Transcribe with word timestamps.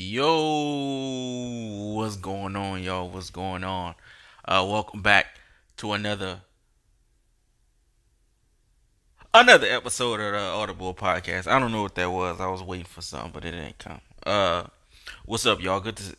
Yo, 0.00 1.94
what's 1.96 2.14
going 2.14 2.54
on, 2.54 2.80
y'all? 2.84 3.10
What's 3.10 3.30
going 3.30 3.64
on? 3.64 3.96
Uh, 4.44 4.64
welcome 4.70 5.02
back 5.02 5.26
to 5.78 5.92
another 5.92 6.42
another 9.34 9.66
episode 9.66 10.20
of 10.20 10.34
the 10.34 10.38
Audible 10.38 10.94
podcast. 10.94 11.48
I 11.48 11.58
don't 11.58 11.72
know 11.72 11.82
what 11.82 11.96
that 11.96 12.12
was. 12.12 12.40
I 12.40 12.46
was 12.46 12.62
waiting 12.62 12.84
for 12.84 13.02
something, 13.02 13.32
but 13.34 13.44
it 13.44 13.50
didn't 13.50 13.78
come. 13.78 14.00
Uh, 14.24 14.66
what's 15.24 15.46
up, 15.46 15.60
y'all? 15.60 15.80
Good 15.80 15.96
to. 15.96 16.16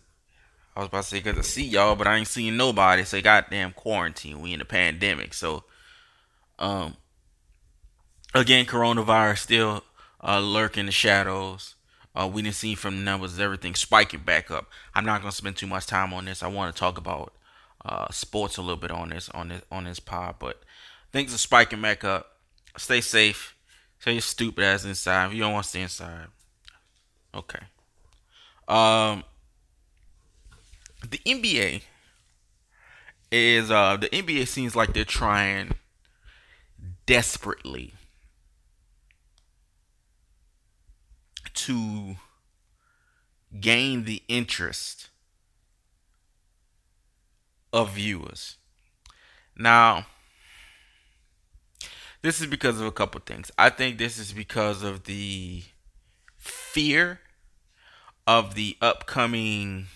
I 0.75 0.81
was 0.81 0.89
about 0.89 1.03
to 1.03 1.09
say 1.11 1.21
good 1.21 1.35
to 1.35 1.43
see 1.43 1.65
y'all, 1.65 1.95
but 1.95 2.05
I 2.05 2.17
ain't 2.17 2.27
seeing 2.27 2.57
nobody. 2.57 3.05
Say 3.05 3.21
goddamn 3.21 3.71
quarantine. 3.71 4.41
We 4.41 4.51
in 4.51 4.59
the 4.59 4.65
pandemic, 4.65 5.33
so 5.33 5.63
um, 6.59 6.97
again, 8.35 8.65
coronavirus 8.65 9.37
still 9.37 9.83
uh 10.21 10.41
lurking 10.41 10.87
the 10.87 10.91
shadows. 10.91 11.75
Uh, 12.15 12.29
we 12.31 12.41
didn't 12.41 12.55
see 12.55 12.75
from 12.75 12.97
the 12.97 13.03
numbers 13.03 13.39
everything 13.39 13.75
spiking 13.75 14.21
back 14.21 14.49
up. 14.49 14.67
I'm 14.95 15.05
not 15.05 15.21
gonna 15.21 15.31
spend 15.31 15.57
too 15.57 15.67
much 15.67 15.85
time 15.85 16.13
on 16.13 16.25
this. 16.25 16.41
I 16.41 16.47
want 16.47 16.75
to 16.75 16.79
talk 16.79 16.97
about 16.97 17.33
uh, 17.85 18.07
sports 18.11 18.57
a 18.57 18.61
little 18.61 18.77
bit 18.77 18.91
on 18.91 19.09
this 19.09 19.29
on 19.29 19.49
this 19.49 19.61
on 19.71 19.83
this 19.85 19.99
pod, 19.99 20.35
but 20.39 20.61
things 21.11 21.33
are 21.33 21.37
spiking 21.37 21.81
back 21.81 22.03
up. 22.03 22.37
Stay 22.77 23.01
safe. 23.01 23.55
Stay 23.99 24.13
your 24.13 24.21
stupid 24.21 24.63
ass 24.63 24.85
inside. 24.85 25.27
If 25.27 25.33
you 25.33 25.41
don't 25.41 25.53
want 25.53 25.63
to 25.63 25.69
stay 25.69 25.81
inside, 25.81 26.27
okay. 27.35 27.59
Um, 28.67 29.23
the 31.07 31.19
NBA 31.25 31.81
is 33.31 33.69
uh 33.69 33.97
the 33.97 34.09
NBA 34.09 34.47
seems 34.47 34.75
like 34.75 34.93
they're 34.93 35.05
trying 35.05 35.75
desperately 37.05 37.93
to 41.65 42.15
gain 43.59 44.03
the 44.03 44.21
interest 44.27 45.09
of 47.73 47.91
viewers. 47.91 48.57
Now, 49.55 50.05
this 52.21 52.41
is 52.41 52.47
because 52.47 52.79
of 52.79 52.87
a 52.87 52.91
couple 52.91 53.21
things. 53.25 53.51
I 53.57 53.69
think 53.69 53.97
this 53.97 54.17
is 54.17 54.33
because 54.33 54.83
of 54.83 55.03
the 55.05 55.63
fear 56.37 57.19
of 58.27 58.55
the 58.55 58.77
upcoming 58.81 59.87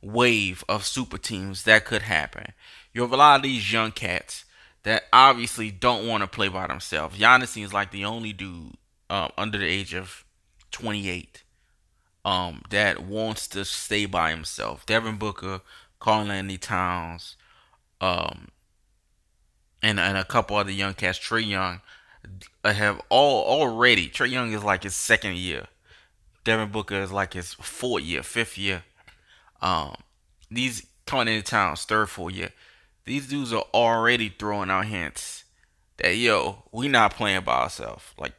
wave 0.00 0.64
of 0.68 0.84
super 0.84 1.18
teams 1.18 1.64
that 1.64 1.84
could 1.84 2.02
happen. 2.02 2.52
You 2.92 3.02
have 3.02 3.12
a 3.12 3.16
lot 3.16 3.36
of 3.36 3.42
these 3.42 3.72
young 3.72 3.92
cats 3.92 4.44
that 4.84 5.04
obviously 5.12 5.70
don't 5.70 6.06
want 6.06 6.22
to 6.22 6.26
play 6.26 6.48
by 6.48 6.66
themselves. 6.66 7.18
Giannis 7.18 7.48
seems 7.48 7.72
like 7.72 7.90
the 7.90 8.04
only 8.04 8.32
dude 8.32 8.74
uh, 9.10 9.28
under 9.36 9.58
the 9.58 9.66
age 9.66 9.94
of 9.94 10.23
28 10.74 11.44
um, 12.24 12.62
that 12.70 13.04
wants 13.04 13.46
to 13.48 13.64
stay 13.64 14.06
by 14.06 14.30
himself. 14.30 14.84
Devin 14.86 15.16
Booker, 15.16 15.60
Karl-Anthony 16.00 16.58
Towns, 16.58 17.36
um, 18.00 18.48
and 19.82 20.00
and 20.00 20.18
a 20.18 20.24
couple 20.24 20.56
other 20.56 20.72
young 20.72 20.94
cats. 20.94 21.18
Trae 21.18 21.46
Young 21.46 21.80
have 22.64 23.00
all 23.08 23.44
already. 23.44 24.08
Trae 24.08 24.30
Young 24.30 24.52
is 24.52 24.64
like 24.64 24.82
his 24.82 24.94
second 24.94 25.36
year. 25.36 25.68
Devin 26.42 26.70
Booker 26.70 27.00
is 27.00 27.12
like 27.12 27.34
his 27.34 27.54
fourth 27.54 28.02
year, 28.02 28.22
fifth 28.22 28.58
year. 28.58 28.82
Um, 29.62 29.94
these 30.50 30.86
Karl-Anthony 31.06 31.42
Towns, 31.42 31.84
third, 31.84 32.08
fourth 32.08 32.34
year. 32.34 32.50
These 33.04 33.28
dudes 33.28 33.52
are 33.52 33.64
already 33.72 34.30
throwing 34.30 34.70
out 34.70 34.86
hints 34.86 35.44
that 35.98 36.16
yo, 36.16 36.64
we 36.72 36.88
not 36.88 37.14
playing 37.14 37.42
by 37.42 37.62
ourselves. 37.62 38.04
Like 38.18 38.32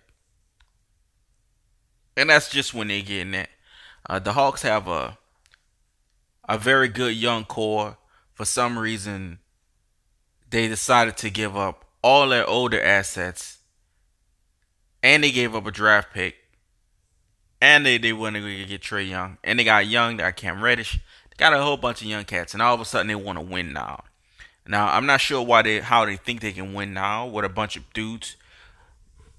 and 2.17 2.29
that's 2.29 2.49
just 2.49 2.73
when 2.73 2.87
they're 2.87 3.01
getting 3.01 3.33
it. 3.33 3.49
Uh, 4.07 4.19
the 4.19 4.33
Hawks 4.33 4.61
have 4.61 4.87
a 4.87 5.17
a 6.47 6.57
very 6.57 6.87
good 6.87 7.15
young 7.15 7.43
core. 7.43 7.97
For 8.33 8.45
some 8.45 8.77
reason, 8.77 9.39
they 10.49 10.67
decided 10.67 11.17
to 11.17 11.29
give 11.29 11.55
up 11.55 11.85
all 12.03 12.29
their 12.29 12.47
older 12.47 12.81
assets, 12.81 13.59
and 15.01 15.23
they 15.23 15.31
gave 15.31 15.55
up 15.55 15.65
a 15.65 15.71
draft 15.71 16.13
pick, 16.13 16.35
and 17.61 17.85
they 17.85 17.97
they 17.97 18.13
wanted 18.13 18.41
to 18.41 18.65
get 18.65 18.81
Trae 18.81 19.09
Young, 19.09 19.37
and 19.43 19.57
they 19.57 19.63
got 19.63 19.87
Young, 19.87 20.17
they 20.17 20.23
got 20.23 20.35
Cam 20.35 20.61
Reddish, 20.61 20.99
they 21.29 21.35
got 21.37 21.53
a 21.53 21.63
whole 21.63 21.77
bunch 21.77 22.01
of 22.01 22.07
young 22.07 22.25
cats, 22.25 22.53
and 22.53 22.61
all 22.61 22.75
of 22.75 22.81
a 22.81 22.85
sudden 22.85 23.07
they 23.07 23.15
want 23.15 23.39
to 23.39 23.45
win 23.45 23.73
now. 23.73 24.03
Now 24.67 24.87
I'm 24.87 25.05
not 25.05 25.21
sure 25.21 25.41
why 25.41 25.61
they 25.61 25.79
how 25.79 26.05
they 26.05 26.17
think 26.17 26.41
they 26.41 26.51
can 26.51 26.73
win 26.73 26.93
now 26.93 27.25
with 27.25 27.45
a 27.45 27.49
bunch 27.49 27.77
of 27.77 27.91
dudes 27.93 28.35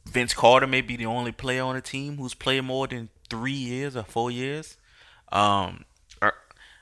Vince 0.07 0.35
Carter 0.35 0.67
may 0.67 0.81
be 0.81 0.97
the 0.97 1.07
only 1.07 1.33
player 1.33 1.63
on 1.63 1.75
the 1.75 1.81
team 1.81 2.17
who's 2.17 2.35
played 2.35 2.63
more 2.63 2.87
than 2.87 3.09
three 3.29 3.53
years 3.53 3.97
or 3.97 4.05
four 4.05 4.31
years. 4.31 4.77
Um, 5.31 5.85
er, 6.23 6.33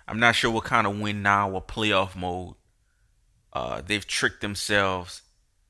I'm 0.07 0.21
not 0.21 0.35
sure 0.35 0.51
what 0.51 0.65
kind 0.65 0.87
of 0.87 1.01
win 1.01 1.23
now 1.23 1.51
or 1.51 1.63
playoff 1.63 2.15
mode 2.15 2.55
uh, 3.55 3.81
they've 3.87 4.07
tricked 4.07 4.41
themselves 4.41 5.23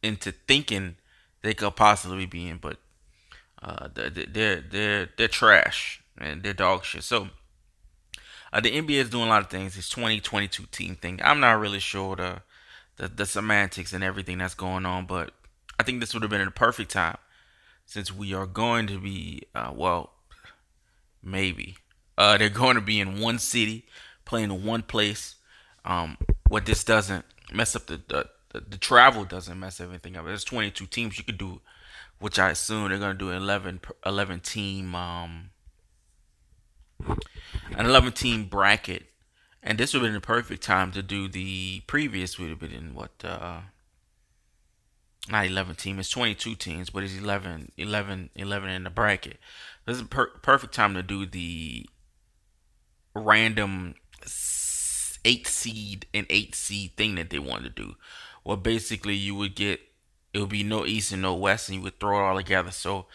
into 0.02 0.32
thinking 0.32 0.96
they 1.42 1.54
could 1.54 1.76
possibly 1.76 2.26
be 2.26 2.48
in, 2.48 2.56
but 2.56 2.78
uh, 3.62 3.88
they're 3.94 4.60
they're 4.60 5.08
they're 5.16 5.28
trash 5.28 6.02
and 6.18 6.42
they're 6.42 6.54
dog 6.54 6.84
shit. 6.84 7.04
So 7.04 7.28
uh, 8.52 8.60
the 8.60 8.70
NBA 8.70 9.02
is 9.02 9.10
doing 9.10 9.26
a 9.26 9.28
lot 9.28 9.42
of 9.42 9.50
things. 9.50 9.76
It's 9.76 9.90
2022 9.90 10.64
team 10.72 10.96
thing. 10.96 11.20
I'm 11.22 11.40
not 11.40 11.60
really 11.60 11.78
sure 11.78 12.16
the, 12.16 12.42
the 12.96 13.08
the 13.08 13.26
semantics 13.26 13.92
and 13.92 14.02
everything 14.02 14.38
that's 14.38 14.54
going 14.54 14.86
on, 14.86 15.06
but 15.06 15.32
I 15.78 15.82
think 15.82 16.00
this 16.00 16.14
would 16.14 16.22
have 16.22 16.30
been 16.30 16.40
a 16.40 16.50
perfect 16.50 16.90
time 16.90 17.18
since 17.86 18.12
we 18.12 18.34
are 18.34 18.46
going 18.46 18.86
to 18.88 18.98
be, 18.98 19.42
uh, 19.54 19.72
well, 19.74 20.12
maybe 21.22 21.76
uh, 22.16 22.36
they're 22.38 22.48
going 22.48 22.76
to 22.76 22.80
be 22.80 23.00
in 23.00 23.20
one 23.20 23.38
city, 23.38 23.86
playing 24.24 24.50
in 24.50 24.64
one 24.64 24.82
place. 24.82 25.36
Um, 25.84 26.16
what 26.48 26.66
this 26.66 26.84
doesn't 26.84 27.24
mess 27.52 27.76
up 27.76 27.86
the, 27.86 28.00
the 28.08 28.28
the, 28.54 28.60
the 28.60 28.78
travel 28.78 29.24
doesn't 29.24 29.58
mess 29.58 29.80
everything 29.80 30.16
up. 30.16 30.24
There's 30.24 30.44
22 30.44 30.86
teams 30.86 31.18
you 31.18 31.24
could 31.24 31.38
do, 31.38 31.60
which 32.20 32.38
I 32.38 32.50
assume 32.50 32.88
they're 32.88 32.98
gonna 32.98 33.14
do 33.14 33.30
11 33.30 33.80
11 34.06 34.40
team 34.40 34.94
um 34.94 35.50
an 37.76 37.86
11 37.86 38.12
team 38.12 38.44
bracket, 38.44 39.06
and 39.62 39.76
this 39.76 39.92
would 39.92 40.02
have 40.02 40.06
been 40.06 40.14
the 40.14 40.20
perfect 40.20 40.62
time 40.62 40.92
to 40.92 41.02
do 41.02 41.28
the 41.28 41.82
previous 41.86 42.38
would 42.38 42.48
have 42.48 42.60
been 42.60 42.72
in 42.72 42.94
what 42.94 43.12
uh 43.24 43.60
not 45.28 45.46
11 45.46 45.76
team 45.76 45.98
it's 45.98 46.10
22 46.10 46.54
teams 46.54 46.90
but 46.90 47.02
it's 47.02 47.16
11 47.16 47.72
11 47.76 48.30
11 48.34 48.68
in 48.68 48.84
the 48.84 48.90
bracket. 48.90 49.38
This 49.86 49.96
is 49.96 50.02
a 50.02 50.06
per- 50.06 50.30
perfect 50.42 50.74
time 50.74 50.94
to 50.94 51.02
do 51.02 51.26
the 51.26 51.88
random 53.14 53.94
8 55.24 55.46
seed 55.46 56.06
and 56.12 56.26
8 56.28 56.54
seed 56.54 56.96
thing 56.96 57.14
that 57.14 57.30
they 57.30 57.38
wanted 57.38 57.76
to 57.76 57.82
do. 57.82 57.94
Well 58.44 58.56
basically 58.56 59.14
you 59.14 59.34
would 59.34 59.54
get 59.54 59.80
it 60.32 60.40
would 60.40 60.48
be 60.48 60.64
no 60.64 60.84
east 60.84 61.12
and 61.12 61.22
no 61.22 61.34
west 61.34 61.68
and 61.68 61.76
you 61.76 61.82
would 61.82 62.00
throw 62.00 62.18
it 62.18 62.28
all 62.28 62.36
together. 62.36 62.70
So 62.70 63.06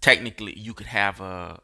technically 0.00 0.58
you 0.58 0.74
could 0.74 0.86
have 0.86 1.20
a 1.20 1.60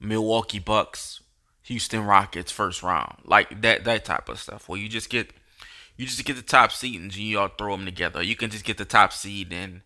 milwaukee 0.00 0.58
bucks 0.58 1.20
houston 1.62 2.04
rockets 2.04 2.52
first 2.52 2.82
round 2.82 3.16
like 3.24 3.62
that 3.62 3.84
that 3.84 4.04
type 4.04 4.28
of 4.28 4.38
stuff 4.38 4.68
where 4.68 4.78
you 4.78 4.88
just 4.88 5.08
get 5.08 5.30
you 5.96 6.06
just 6.06 6.24
get 6.24 6.36
the 6.36 6.42
top 6.42 6.72
seed 6.72 7.00
and 7.00 7.14
you 7.14 7.38
all 7.38 7.48
throw 7.48 7.76
them 7.76 7.84
together. 7.84 8.22
You 8.22 8.36
can 8.36 8.50
just 8.50 8.64
get 8.64 8.78
the 8.78 8.84
top 8.84 9.12
seed 9.12 9.52
and 9.52 9.82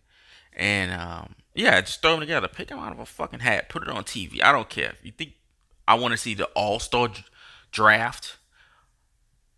and 0.55 0.91
um, 0.91 1.35
yeah, 1.53 1.79
just 1.81 2.01
throw 2.01 2.11
them 2.11 2.21
together. 2.21 2.47
Pick 2.47 2.69
them 2.69 2.79
out 2.79 2.91
of 2.91 2.99
a 2.99 3.05
fucking 3.05 3.39
hat. 3.39 3.69
Put 3.69 3.83
it 3.83 3.89
on 3.89 4.03
TV. 4.03 4.41
I 4.41 4.51
don't 4.51 4.69
care. 4.69 4.91
If 4.99 5.05
you 5.05 5.11
think 5.11 5.33
I 5.87 5.95
want 5.95 6.11
to 6.11 6.17
see 6.17 6.33
the 6.33 6.45
All 6.47 6.79
Star 6.79 7.09
draft, 7.71 8.37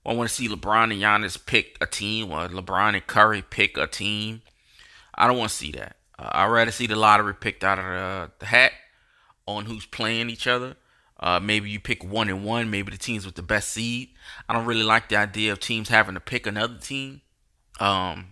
I 0.06 0.14
want 0.14 0.30
to 0.30 0.36
see 0.36 0.48
LeBron 0.50 0.92
and 0.92 1.02
Giannis 1.02 1.44
pick 1.44 1.78
a 1.80 1.86
team, 1.86 2.32
or 2.32 2.48
LeBron 2.48 2.94
and 2.94 3.08
Curry 3.08 3.42
pick 3.42 3.78
a 3.78 3.88
team. 3.88 4.42
I 5.16 5.28
don't 5.28 5.38
want 5.38 5.52
to 5.52 5.56
see 5.56 5.72
that. 5.74 5.98
Uh, 6.18 6.30
I'd 6.32 6.48
rather 6.48 6.72
see 6.72 6.88
the 6.88 6.96
lottery 6.96 7.34
picked 7.34 7.64
out 7.64 7.80
of 7.80 7.86
the, 7.86 8.32
the 8.40 8.46
hat 8.48 8.72
on 9.46 9.66
who's 9.66 9.86
playing 9.86 10.30
each 10.30 10.48
other 10.48 10.76
uh, 11.22 11.40
maybe 11.40 11.70
you 11.70 11.80
pick 11.80 12.04
one 12.04 12.30
and 12.30 12.44
one, 12.44 12.72
maybe 12.72 12.92
the 12.92 12.98
teams 12.98 13.26
with 13.26 13.36
the 13.36 13.44
best 13.44 13.70
seed. 13.70 14.10
I 14.50 14.54
don't 14.54 14.66
really 14.66 14.84
like 14.84 15.10
the 15.10 15.18
idea 15.18 15.52
of 15.52 15.60
teams 15.60 15.90
having 15.90 16.16
to 16.16 16.20
pick 16.20 16.48
another 16.48 16.78
team. 16.78 17.22
Um, 17.80 18.28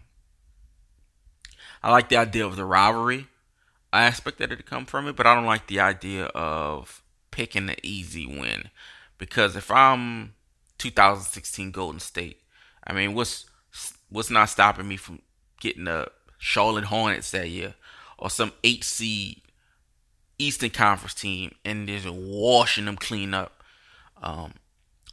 I 1.84 1.92
like 1.92 2.10
the 2.10 2.18
idea 2.18 2.46
of 2.46 2.56
the 2.56 2.66
rivalry 2.66 3.28
aspect 3.94 4.40
that 4.40 4.52
it 4.52 4.66
come 4.66 4.86
from 4.86 5.08
it, 5.08 5.16
but 5.16 5.28
I 5.28 5.36
don't 5.36 5.46
like 5.46 5.68
the 5.68 5.80
idea 5.80 6.26
of 6.26 7.04
picking 7.32 7.68
the 7.68 7.78
easy 7.86 8.26
win. 8.26 8.70
Because 9.18 9.56
if 9.56 9.70
I'm 9.70 10.34
2016 10.80 11.72
Golden 11.72 12.00
State, 12.00 12.42
I 12.86 12.94
mean, 12.94 13.14
what's 13.14 13.46
what's 14.10 14.32
not 14.32 14.50
stopping 14.50 14.88
me 14.88 14.98
from 14.98 15.22
getting 15.60 15.84
the 15.84 16.08
Charlotte 16.40 16.86
Hornets 16.86 17.32
that 17.32 17.50
year 17.50 17.76
or 18.18 18.30
some 18.30 18.54
eight 18.64 18.84
seed 18.84 19.42
Eastern 20.40 20.70
Conference 20.70 21.14
team 21.14 21.54
and 21.64 21.88
just 21.88 22.10
washing 22.10 22.86
them 22.86 22.96
clean 22.96 23.34
up. 23.34 23.64
Um, 24.24 24.54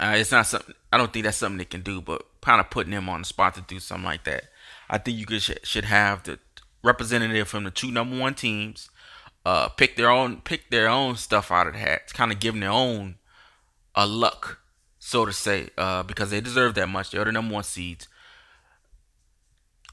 uh, 0.01 0.15
it's 0.17 0.33
not 0.33 0.47
something. 0.47 0.75
I 0.93 0.99
don't 0.99 1.13
think 1.13 1.25
that's 1.25 1.37
something 1.37 1.59
they 1.59 1.65
can 1.65 1.83
do, 1.83 2.01
but 2.01 2.25
kind 2.41 2.61
of 2.61 2.71
putting 2.71 2.93
them 2.93 3.09
on 3.09 3.23
the 3.23 3.27
spot 3.27 3.55
to 3.55 3.61
do 3.61 3.81
something 3.81 4.05
like 4.05 4.25
that. 4.25 4.45
I 4.89 4.99
think 4.99 5.19
you 5.19 5.27
could 5.27 5.43
should 5.43 5.85
have 5.85 6.23
the 6.23 6.39
representative 6.83 7.49
from 7.49 7.65
the 7.65 7.71
two 7.71 7.91
number 7.91 8.19
one 8.19 8.35
teams, 8.35 8.89
uh, 9.45 9.69
pick 9.69 9.97
their 9.97 10.11
own 10.11 10.41
pick 10.43 10.71
their 10.71 10.89
own 10.89 11.17
stuff 11.17 11.51
out 11.51 11.67
of 11.67 11.73
the 11.73 11.81
hat. 11.81 12.13
Kind 12.13 12.33
of 12.33 12.41
giving 12.41 12.61
their 12.61 12.71
own 12.71 13.17
a 13.95 14.01
uh, 14.01 14.07
luck, 14.07 14.61
so 14.99 15.25
to 15.25 15.33
say, 15.33 15.71
uh, 15.79 16.03
because 16.03 16.31
they 16.31 16.41
deserve 16.41 16.75
that 16.75 16.89
much. 16.89 17.11
They're 17.11 17.25
the 17.25 17.33
number 17.33 17.55
one 17.55 17.65
seeds 17.65 18.09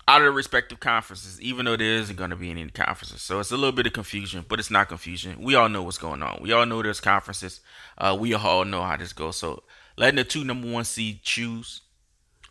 out 0.07 0.21
of 0.21 0.25
the 0.25 0.31
respective 0.31 0.79
conferences, 0.79 1.41
even 1.41 1.65
though 1.65 1.77
there 1.77 1.95
isn't 1.95 2.17
going 2.17 2.29
to 2.29 2.35
be 2.35 2.51
any 2.51 2.67
conferences. 2.69 3.21
So 3.21 3.39
it's 3.39 3.51
a 3.51 3.57
little 3.57 3.71
bit 3.71 3.87
of 3.87 3.93
confusion, 3.93 4.45
but 4.47 4.59
it's 4.59 4.71
not 4.71 4.89
confusion. 4.89 5.41
We 5.41 5.55
all 5.55 5.69
know 5.69 5.83
what's 5.83 5.97
going 5.97 6.21
on. 6.21 6.39
We 6.41 6.51
all 6.51 6.65
know 6.65 6.81
there's 6.81 6.99
conferences. 6.99 7.61
Uh, 7.97 8.17
we 8.19 8.33
all 8.33 8.65
know 8.65 8.83
how 8.83 8.97
this 8.97 9.13
goes. 9.13 9.37
So 9.37 9.63
letting 9.97 10.17
the 10.17 10.23
two 10.23 10.43
number 10.43 10.69
one 10.69 10.83
seed 10.83 11.23
choose 11.23 11.81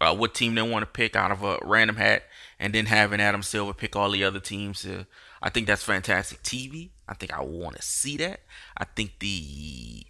uh, 0.03 0.15
what 0.15 0.35
team 0.35 0.55
they 0.55 0.63
want 0.63 0.83
to 0.83 0.87
pick 0.87 1.15
out 1.15 1.31
of 1.31 1.45
a 1.45 1.59
random 1.63 1.97
hat, 1.97 2.25
and 2.59 2.75
then 2.75 2.87
having 2.87 3.21
Adam 3.21 3.43
Silver 3.43 3.73
pick 3.73 3.95
all 3.95 4.11
the 4.11 4.25
other 4.25 4.41
teams. 4.41 4.85
Uh, 4.85 5.05
I 5.41 5.49
think 5.49 5.69
that's 5.69 5.85
fantastic 5.85 6.43
TV. 6.43 6.91
I 7.09 7.15
think 7.15 7.33
I 7.33 7.43
want 7.43 7.77
to 7.77 7.83
see 7.83 8.17
that. 8.17 8.41
I 8.77 8.85
think 8.85 9.21
the 9.21 10.05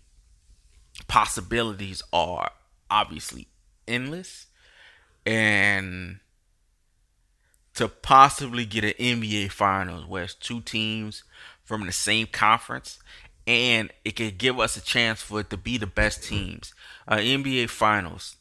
possibilities 1.09 2.03
are 2.11 2.51
obviously 2.91 3.49
endless, 3.87 4.47
and 5.27 6.21
to 7.75 7.89
possibly 7.89 8.65
get 8.65 8.85
an 8.85 8.93
NBA 8.99 9.51
Finals 9.51 10.07
where 10.07 10.25
it's 10.25 10.35
two 10.35 10.61
teams 10.61 11.25
from 11.65 11.87
the 11.87 11.93
same 11.93 12.27
conference, 12.27 12.99
and 13.47 13.91
it 14.05 14.17
could 14.17 14.39
give 14.39 14.59
us 14.61 14.77
a 14.77 14.81
chance 14.83 15.23
for 15.23 15.41
it 15.41 15.51
to 15.51 15.57
be 15.57 15.79
the 15.79 15.87
best 15.87 16.23
teams. 16.23 16.75
Uh, 17.09 17.17
NBA 17.17 17.71
Finals, 17.71 18.37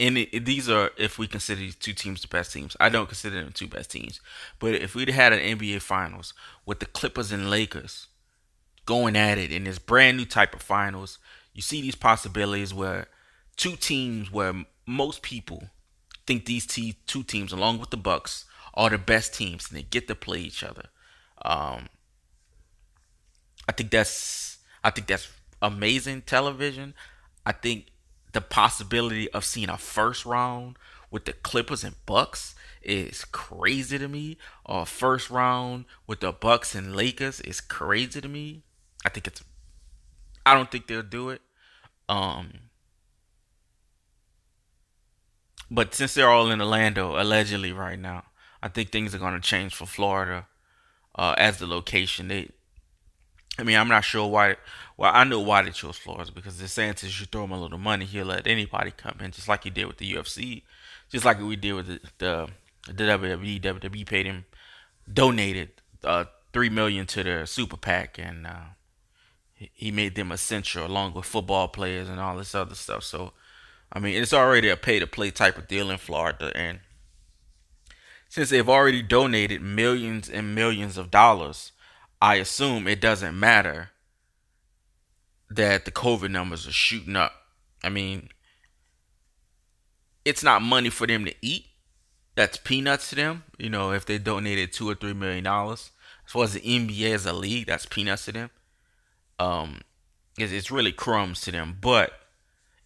and 0.00 0.18
it, 0.18 0.44
these 0.44 0.68
are 0.68 0.90
if 0.96 1.18
we 1.18 1.26
consider 1.26 1.60
these 1.60 1.76
two 1.76 1.92
teams 1.92 2.22
the 2.22 2.28
best 2.28 2.52
teams. 2.52 2.76
I 2.80 2.88
don't 2.88 3.06
consider 3.06 3.42
them 3.42 3.52
two 3.52 3.68
best 3.68 3.90
teams, 3.90 4.20
but 4.58 4.74
if 4.74 4.94
we'd 4.94 5.10
had 5.10 5.32
an 5.32 5.58
NBA 5.58 5.82
Finals 5.82 6.34
with 6.64 6.80
the 6.80 6.86
Clippers 6.86 7.32
and 7.32 7.50
Lakers 7.50 8.08
going 8.86 9.14
at 9.14 9.38
it 9.38 9.52
in 9.52 9.64
this 9.64 9.78
brand 9.78 10.16
new 10.16 10.24
type 10.24 10.54
of 10.54 10.62
finals, 10.62 11.18
you 11.52 11.62
see 11.62 11.80
these 11.82 11.94
possibilities 11.94 12.74
where 12.74 13.06
two 13.56 13.76
teams 13.76 14.32
where 14.32 14.64
most 14.86 15.22
people 15.22 15.68
think 16.26 16.46
these 16.46 16.66
two 16.66 17.22
teams, 17.22 17.52
along 17.52 17.78
with 17.78 17.90
the 17.90 17.96
Bucks, 17.96 18.44
are 18.74 18.90
the 18.90 18.98
best 18.98 19.34
teams, 19.34 19.68
and 19.68 19.78
they 19.78 19.82
get 19.82 20.08
to 20.08 20.14
play 20.14 20.40
each 20.40 20.62
other. 20.62 20.84
Um, 21.44 21.88
I 23.68 23.72
think 23.72 23.90
that's 23.90 24.58
I 24.82 24.90
think 24.90 25.06
that's 25.06 25.28
amazing 25.60 26.22
television. 26.22 26.94
I 27.46 27.52
think 27.52 27.86
the 28.32 28.40
possibility 28.40 29.30
of 29.30 29.44
seeing 29.44 29.68
a 29.68 29.76
first 29.76 30.24
round 30.24 30.76
with 31.10 31.26
the 31.26 31.32
Clippers 31.32 31.84
and 31.84 31.94
Bucks 32.06 32.54
is 32.82 33.24
crazy 33.26 33.98
to 33.98 34.08
me. 34.08 34.38
Or 34.64 34.86
first 34.86 35.30
round 35.30 35.84
with 36.06 36.20
the 36.20 36.32
Bucks 36.32 36.74
and 36.74 36.96
Lakers 36.96 37.40
is 37.40 37.60
crazy 37.60 38.20
to 38.20 38.28
me. 38.28 38.62
I 39.04 39.08
think 39.08 39.26
it's 39.26 39.42
I 40.44 40.54
don't 40.54 40.70
think 40.70 40.86
they'll 40.86 41.02
do 41.02 41.30
it. 41.30 41.42
Um 42.08 42.70
but 45.72 45.94
since 45.94 46.12
they're 46.12 46.28
all 46.28 46.50
in 46.50 46.60
Orlando, 46.60 47.20
allegedly 47.20 47.72
right 47.72 47.98
now, 47.98 48.24
I 48.62 48.68
think 48.68 48.90
things 48.90 49.14
are 49.14 49.18
going 49.18 49.32
to 49.32 49.40
change 49.40 49.74
for 49.74 49.86
Florida 49.86 50.46
uh, 51.14 51.34
as 51.38 51.58
the 51.58 51.66
location. 51.66 52.28
They, 52.28 52.50
I 53.58 53.62
mean, 53.62 53.78
I'm 53.78 53.88
not 53.88 54.04
sure 54.04 54.28
why. 54.28 54.56
Well, 54.98 55.10
I 55.12 55.24
know 55.24 55.40
why 55.40 55.62
they 55.62 55.70
chose 55.70 55.96
Florida 55.96 56.30
because 56.30 56.58
the 56.58 56.66
DeSantis, 56.66 57.18
you 57.18 57.26
throw 57.26 57.44
him 57.44 57.52
a 57.52 57.60
little 57.60 57.78
money, 57.78 58.04
he'll 58.04 58.26
let 58.26 58.46
anybody 58.46 58.92
come 58.94 59.16
in, 59.20 59.30
just 59.30 59.48
like 59.48 59.64
he 59.64 59.70
did 59.70 59.86
with 59.86 59.96
the 59.96 60.12
UFC, 60.12 60.62
just 61.10 61.24
like 61.24 61.40
we 61.40 61.56
did 61.56 61.72
with 61.72 61.86
the 61.86 62.00
the, 62.18 62.48
the 62.92 63.04
WWE. 63.04 63.60
WWE 63.60 64.06
paid 64.06 64.26
him, 64.26 64.44
donated 65.10 65.70
uh, 66.04 66.26
three 66.52 66.68
million 66.68 67.06
to 67.06 67.22
their 67.22 67.46
super 67.46 67.78
PAC, 67.78 68.18
and 68.18 68.46
uh, 68.46 68.74
he 69.54 69.90
made 69.90 70.16
them 70.16 70.32
essential 70.32 70.84
along 70.84 71.14
with 71.14 71.24
football 71.24 71.68
players 71.68 72.10
and 72.10 72.20
all 72.20 72.36
this 72.36 72.54
other 72.54 72.74
stuff. 72.74 73.04
So 73.04 73.32
I 73.92 73.98
mean, 73.98 74.20
it's 74.20 74.32
already 74.32 74.68
a 74.68 74.76
pay 74.76 74.98
to 74.98 75.06
play 75.06 75.30
type 75.30 75.58
of 75.58 75.68
deal 75.68 75.90
in 75.90 75.98
Florida. 75.98 76.50
And 76.54 76.80
since 78.28 78.48
they've 78.48 78.68
already 78.68 79.02
donated 79.02 79.60
millions 79.60 80.30
and 80.30 80.54
millions 80.54 80.96
of 80.96 81.10
dollars, 81.10 81.72
I 82.20 82.36
assume 82.36 82.88
it 82.88 83.00
doesn't 83.00 83.38
matter 83.38 83.90
that 85.50 85.84
the 85.84 85.90
COVID 85.90 86.30
numbers 86.30 86.66
are 86.66 86.72
shooting 86.72 87.16
up. 87.16 87.32
I 87.84 87.90
mean, 87.90 88.30
it's 90.24 90.42
not 90.42 90.62
money 90.62 90.88
for 90.88 91.06
them 91.06 91.26
to 91.26 91.34
eat. 91.42 91.66
That's 92.34 92.56
peanuts 92.56 93.10
to 93.10 93.16
them. 93.16 93.44
You 93.58 93.68
know, 93.68 93.92
if 93.92 94.06
they 94.06 94.16
donated 94.16 94.72
two 94.72 94.88
or 94.88 94.94
three 94.94 95.12
million 95.12 95.44
dollars, 95.44 95.90
as 96.24 96.32
far 96.32 96.44
as 96.44 96.54
the 96.54 96.60
NBA 96.60 97.12
as 97.12 97.26
a 97.26 97.32
league, 97.34 97.66
that's 97.66 97.84
peanuts 97.84 98.24
to 98.24 98.32
them. 98.32 98.50
Um, 99.38 99.80
it's, 100.38 100.52
it's 100.52 100.70
really 100.70 100.92
crumbs 100.92 101.42
to 101.42 101.52
them. 101.52 101.76
But 101.78 102.12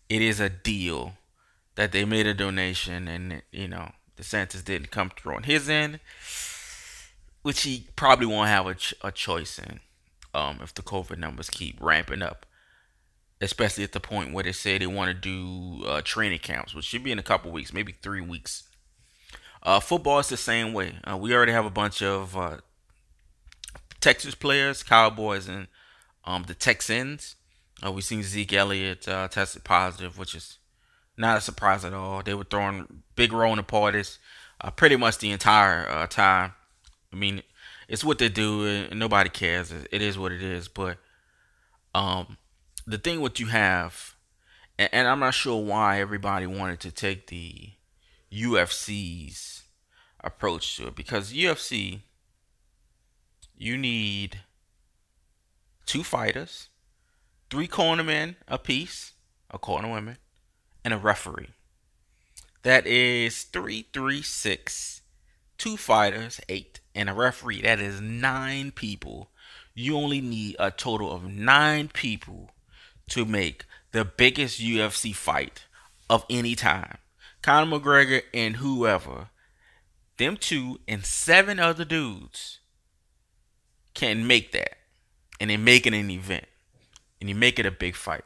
it 0.08 0.22
is 0.22 0.40
a 0.40 0.48
deal 0.48 1.14
that 1.74 1.92
they 1.92 2.04
made 2.04 2.26
a 2.26 2.34
donation 2.34 3.06
and 3.08 3.42
you 3.52 3.68
know 3.68 3.92
the 4.16 4.22
DeSantis 4.22 4.64
didn't 4.64 4.90
come 4.90 5.10
through 5.10 5.36
on 5.36 5.42
his 5.44 5.68
end, 5.68 6.00
which 7.42 7.62
he 7.62 7.86
probably 7.96 8.26
won't 8.26 8.48
have 8.48 8.66
a, 8.66 8.74
ch- 8.74 8.94
a 9.02 9.12
choice 9.12 9.58
in 9.58 9.80
um, 10.34 10.60
if 10.62 10.74
the 10.74 10.82
COVID 10.82 11.18
numbers 11.18 11.50
keep 11.50 11.76
ramping 11.80 12.22
up, 12.22 12.46
especially 13.40 13.84
at 13.84 13.92
the 13.92 14.00
point 14.00 14.32
where 14.32 14.44
they 14.44 14.52
say 14.52 14.78
they 14.78 14.86
want 14.86 15.08
to 15.08 15.14
do 15.14 15.86
uh, 15.86 16.00
training 16.02 16.38
camps, 16.38 16.74
which 16.74 16.86
should 16.86 17.04
be 17.04 17.12
in 17.12 17.18
a 17.18 17.22
couple 17.22 17.50
weeks, 17.50 17.72
maybe 17.72 17.92
three 17.92 18.22
weeks. 18.22 18.64
Uh, 19.62 19.80
football 19.80 20.18
is 20.18 20.28
the 20.28 20.36
same 20.36 20.72
way. 20.72 20.94
Uh, 21.04 21.16
we 21.16 21.34
already 21.34 21.52
have 21.52 21.66
a 21.66 21.70
bunch 21.70 22.02
of 22.02 22.36
uh, 22.36 22.58
Texas 24.00 24.34
players, 24.34 24.82
Cowboys, 24.82 25.48
and 25.48 25.66
um, 26.24 26.44
the 26.46 26.54
Texans 26.54 27.36
uh, 27.84 27.92
we 27.92 28.00
seen 28.00 28.22
Zeke 28.22 28.54
Elliott 28.54 29.06
uh, 29.08 29.28
tested 29.28 29.64
positive, 29.64 30.18
which 30.18 30.34
is 30.34 30.58
not 31.16 31.38
a 31.38 31.40
surprise 31.40 31.84
at 31.84 31.92
all. 31.92 32.22
They 32.22 32.34
were 32.34 32.44
throwing 32.44 33.02
big 33.14 33.32
rolling 33.32 33.64
parties 33.64 34.18
uh, 34.60 34.70
pretty 34.70 34.96
much 34.96 35.18
the 35.18 35.30
entire 35.30 35.88
uh, 35.88 36.06
time. 36.06 36.52
I 37.12 37.16
mean, 37.16 37.42
it's 37.88 38.04
what 38.04 38.18
they 38.18 38.28
do, 38.28 38.66
and 38.66 38.98
nobody 38.98 39.30
cares. 39.30 39.72
It 39.72 40.02
is 40.02 40.18
what 40.18 40.32
it 40.32 40.42
is. 40.42 40.68
But 40.68 40.98
um, 41.94 42.36
the 42.86 42.98
thing 42.98 43.20
what 43.20 43.40
you 43.40 43.46
have, 43.46 44.14
and, 44.78 44.88
and 44.92 45.08
I'm 45.08 45.20
not 45.20 45.34
sure 45.34 45.62
why 45.62 46.00
everybody 46.00 46.46
wanted 46.46 46.80
to 46.80 46.90
take 46.90 47.26
the 47.26 47.70
UFC's 48.32 49.64
approach 50.22 50.76
to 50.76 50.88
it, 50.88 50.96
because 50.96 51.32
UFC, 51.32 52.00
you 53.56 53.76
need 53.76 54.40
two 55.86 56.02
fighters 56.02 56.68
three 57.50 57.68
cornermen 57.68 58.36
apiece, 58.48 59.12
a 59.50 59.58
corner 59.58 59.90
women, 59.90 60.18
and 60.84 60.92
a 60.92 60.98
referee. 60.98 61.50
That 62.62 62.86
is 62.86 63.44
three, 63.44 63.86
three, 63.92 64.22
six, 64.22 65.02
two 65.58 65.76
fighters, 65.76 66.40
eight, 66.48 66.80
and 66.94 67.08
a 67.08 67.14
referee. 67.14 67.62
That 67.62 67.80
is 67.80 68.00
nine 68.00 68.72
people. 68.72 69.30
You 69.74 69.96
only 69.96 70.20
need 70.20 70.56
a 70.58 70.70
total 70.70 71.12
of 71.12 71.24
nine 71.24 71.88
people 71.88 72.50
to 73.10 73.24
make 73.24 73.64
the 73.92 74.04
biggest 74.04 74.60
UFC 74.60 75.14
fight 75.14 75.66
of 76.10 76.24
any 76.28 76.54
time. 76.54 76.98
Conor 77.42 77.78
McGregor 77.78 78.22
and 78.34 78.56
whoever, 78.56 79.30
them 80.16 80.36
two 80.36 80.80
and 80.88 81.04
seven 81.04 81.60
other 81.60 81.84
dudes 81.84 82.58
can 83.94 84.26
make 84.26 84.52
that. 84.52 84.76
And 85.38 85.50
they 85.50 85.56
make 85.56 85.86
it 85.86 85.94
an 85.94 86.10
event 86.10 86.46
and 87.20 87.28
you 87.28 87.34
make 87.34 87.58
it 87.58 87.66
a 87.66 87.70
big 87.70 87.94
fight. 87.94 88.24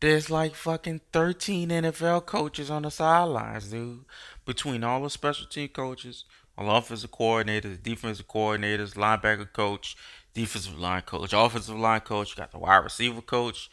There's 0.00 0.28
like 0.30 0.54
fucking 0.54 1.00
13 1.12 1.70
NFL 1.70 2.26
coaches 2.26 2.70
on 2.70 2.82
the 2.82 2.90
sidelines, 2.90 3.70
dude. 3.70 4.04
Between 4.44 4.84
all 4.84 5.02
the 5.02 5.10
special 5.10 5.46
team 5.46 5.68
coaches, 5.68 6.24
all 6.56 6.76
offensive 6.76 7.10
coordinators, 7.10 7.82
defensive 7.82 8.28
coordinators, 8.28 8.94
linebacker 8.94 9.50
coach, 9.52 9.96
defensive 10.34 10.78
line 10.78 11.02
coach, 11.02 11.32
offensive 11.32 11.78
line 11.78 12.00
coach, 12.00 12.30
you 12.30 12.36
got 12.36 12.52
the 12.52 12.58
wide 12.58 12.84
receiver 12.84 13.22
coach, 13.22 13.70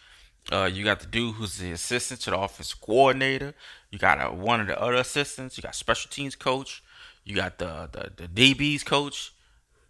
uh, 0.52 0.70
you 0.72 0.84
got 0.84 1.00
the 1.00 1.08
dude 1.08 1.36
who's 1.36 1.58
the 1.58 1.72
assistant 1.72 2.20
to 2.22 2.32
the 2.32 2.38
offensive 2.38 2.82
coordinator. 2.82 3.54
You 3.92 4.00
got 4.00 4.20
uh, 4.20 4.30
one 4.30 4.60
of 4.60 4.68
the 4.68 4.80
other 4.80 4.96
assistants. 4.96 5.58
You 5.58 5.62
got 5.62 5.75
special 5.75 6.10
teams 6.10 6.36
coach. 6.36 6.84
You 7.24 7.36
got 7.36 7.60
the 7.60 7.90
the, 7.92 8.28
the 8.28 8.54
DBs 8.54 8.86
coach. 8.86 9.34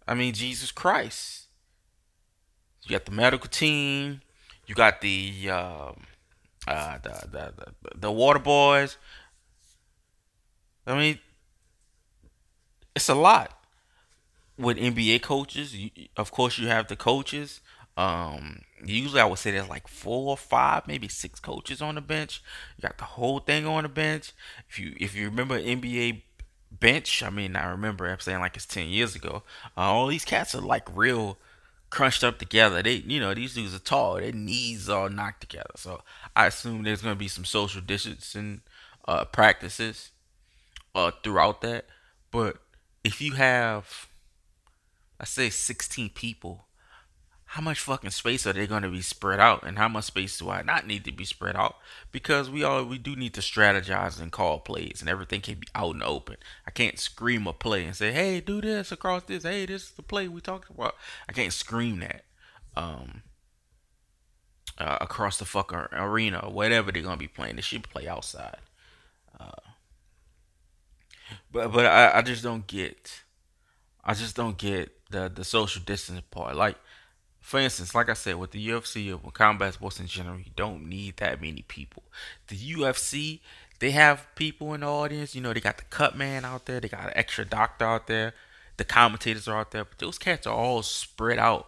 I 0.06 0.14
mean, 0.14 0.34
Jesus 0.34 0.70
Christ. 0.70 1.46
You 2.82 2.90
got 2.90 3.06
the 3.06 3.12
medical 3.12 3.48
team. 3.48 4.20
You 4.66 4.74
got 4.74 5.00
the 5.00 5.32
uh, 5.50 5.92
uh, 6.66 6.98
the, 7.02 7.28
the, 7.30 7.52
the 7.56 7.90
the 7.96 8.12
water 8.12 8.38
boys. 8.38 8.96
I 10.86 10.98
mean, 10.98 11.18
it's 12.94 13.08
a 13.08 13.14
lot 13.14 13.58
with 14.58 14.76
NBA 14.76 15.22
coaches. 15.22 15.74
You, 15.74 15.90
of 16.16 16.30
course, 16.30 16.58
you 16.58 16.68
have 16.68 16.88
the 16.88 16.96
coaches. 16.96 17.60
Um, 17.96 18.62
usually, 18.84 19.20
I 19.20 19.24
would 19.24 19.38
say 19.38 19.50
there's 19.50 19.68
like 19.68 19.88
four 19.88 20.30
or 20.30 20.36
five, 20.36 20.86
maybe 20.86 21.08
six 21.08 21.40
coaches 21.40 21.80
on 21.80 21.94
the 21.94 22.00
bench. 22.00 22.42
You 22.76 22.82
got 22.82 22.98
the 22.98 23.04
whole 23.04 23.38
thing 23.38 23.66
on 23.66 23.84
the 23.84 23.88
bench. 23.88 24.32
If 24.68 24.78
you 24.78 24.94
if 24.98 25.14
you 25.14 25.26
remember 25.28 25.58
NBA 25.58 26.22
bench. 26.80 27.22
I 27.22 27.30
mean, 27.30 27.56
I 27.56 27.66
remember 27.66 28.06
I'm 28.06 28.20
saying 28.20 28.40
like 28.40 28.56
it's 28.56 28.66
ten 28.66 28.88
years 28.88 29.14
ago. 29.14 29.42
Uh, 29.76 29.80
all 29.80 30.06
these 30.06 30.24
cats 30.24 30.54
are 30.54 30.60
like 30.60 30.84
real 30.94 31.38
crunched 31.90 32.24
up 32.24 32.38
together. 32.38 32.82
They, 32.82 32.94
you 32.94 33.20
know, 33.20 33.34
these 33.34 33.54
dudes 33.54 33.74
are 33.74 33.78
tall. 33.78 34.16
Their 34.16 34.32
knees 34.32 34.88
are 34.88 35.08
knocked 35.08 35.40
together. 35.42 35.70
So 35.76 36.02
I 36.34 36.46
assume 36.46 36.82
there's 36.82 37.02
going 37.02 37.14
to 37.14 37.18
be 37.18 37.28
some 37.28 37.44
social 37.44 37.80
distancing 37.80 38.62
uh, 39.06 39.24
practices 39.26 40.10
uh, 40.94 41.12
throughout 41.22 41.60
that. 41.60 41.86
But 42.30 42.56
if 43.04 43.20
you 43.20 43.32
have, 43.32 44.08
I 45.20 45.24
say, 45.24 45.50
16 45.50 46.10
people 46.10 46.66
how 47.54 47.62
much 47.62 47.78
fucking 47.78 48.10
space 48.10 48.48
are 48.48 48.52
they 48.52 48.66
going 48.66 48.82
to 48.82 48.88
be 48.88 49.00
spread 49.00 49.38
out 49.38 49.62
and 49.62 49.78
how 49.78 49.88
much 49.88 50.06
space 50.06 50.36
do 50.40 50.50
i 50.50 50.60
not 50.60 50.88
need 50.88 51.04
to 51.04 51.12
be 51.12 51.24
spread 51.24 51.54
out? 51.54 51.76
Because 52.10 52.50
we 52.50 52.64
all 52.64 52.82
we 52.82 52.98
do 52.98 53.14
need 53.14 53.32
to 53.34 53.40
strategize 53.40 54.20
and 54.20 54.32
call 54.32 54.58
plays 54.58 54.96
and 55.00 55.08
everything 55.08 55.40
can 55.40 55.60
be 55.60 55.68
out 55.72 55.94
and 55.94 56.02
open. 56.02 56.36
I 56.66 56.72
can't 56.72 56.98
scream 56.98 57.46
a 57.46 57.52
play 57.52 57.84
and 57.84 57.94
say 57.94 58.10
hey 58.10 58.40
do 58.40 58.60
this 58.60 58.90
across 58.90 59.22
this. 59.22 59.44
Hey 59.44 59.66
this 59.66 59.84
is 59.84 59.90
the 59.92 60.02
play 60.02 60.26
we 60.26 60.40
talked 60.40 60.68
about. 60.68 60.96
I 61.28 61.32
can't 61.32 61.52
scream 61.52 62.00
that 62.00 62.24
um 62.76 63.22
uh, 64.76 64.98
across 65.00 65.38
the 65.38 65.44
fucking 65.44 65.78
arena 65.92 66.40
or 66.40 66.52
whatever 66.52 66.90
they're 66.90 67.02
gonna 67.02 67.16
be 67.18 67.28
playing. 67.28 67.54
They 67.54 67.62
should 67.62 67.88
play 67.88 68.08
outside. 68.08 68.58
Uh, 69.38 69.62
but 71.52 71.70
but 71.70 71.86
I, 71.86 72.18
I 72.18 72.22
just 72.22 72.42
don't 72.42 72.66
get 72.66 73.22
i 74.02 74.12
just 74.12 74.34
don't 74.34 74.58
get 74.58 74.90
the 75.10 75.30
the 75.32 75.44
social 75.44 75.82
distance 75.82 76.20
part. 76.32 76.56
Like 76.56 76.76
for 77.44 77.60
instance, 77.60 77.94
like 77.94 78.08
I 78.08 78.14
said, 78.14 78.36
with 78.36 78.52
the 78.52 78.68
UFC 78.68 79.12
or 79.12 79.18
with 79.18 79.34
combat 79.34 79.74
sports 79.74 80.00
in 80.00 80.06
general, 80.06 80.38
you 80.38 80.50
don't 80.56 80.88
need 80.88 81.18
that 81.18 81.42
many 81.42 81.60
people. 81.60 82.02
The 82.48 82.56
UFC, 82.56 83.40
they 83.80 83.90
have 83.90 84.26
people 84.34 84.72
in 84.72 84.80
the 84.80 84.86
audience. 84.86 85.34
You 85.34 85.42
know, 85.42 85.52
they 85.52 85.60
got 85.60 85.76
the 85.76 85.84
cut 85.84 86.16
man 86.16 86.46
out 86.46 86.64
there, 86.64 86.80
they 86.80 86.88
got 86.88 87.04
an 87.04 87.12
extra 87.14 87.44
doctor 87.44 87.84
out 87.84 88.06
there, 88.06 88.32
the 88.78 88.84
commentators 88.84 89.46
are 89.46 89.58
out 89.58 89.72
there, 89.72 89.84
but 89.84 89.98
those 89.98 90.16
cats 90.16 90.46
are 90.46 90.54
all 90.54 90.82
spread 90.82 91.38
out. 91.38 91.66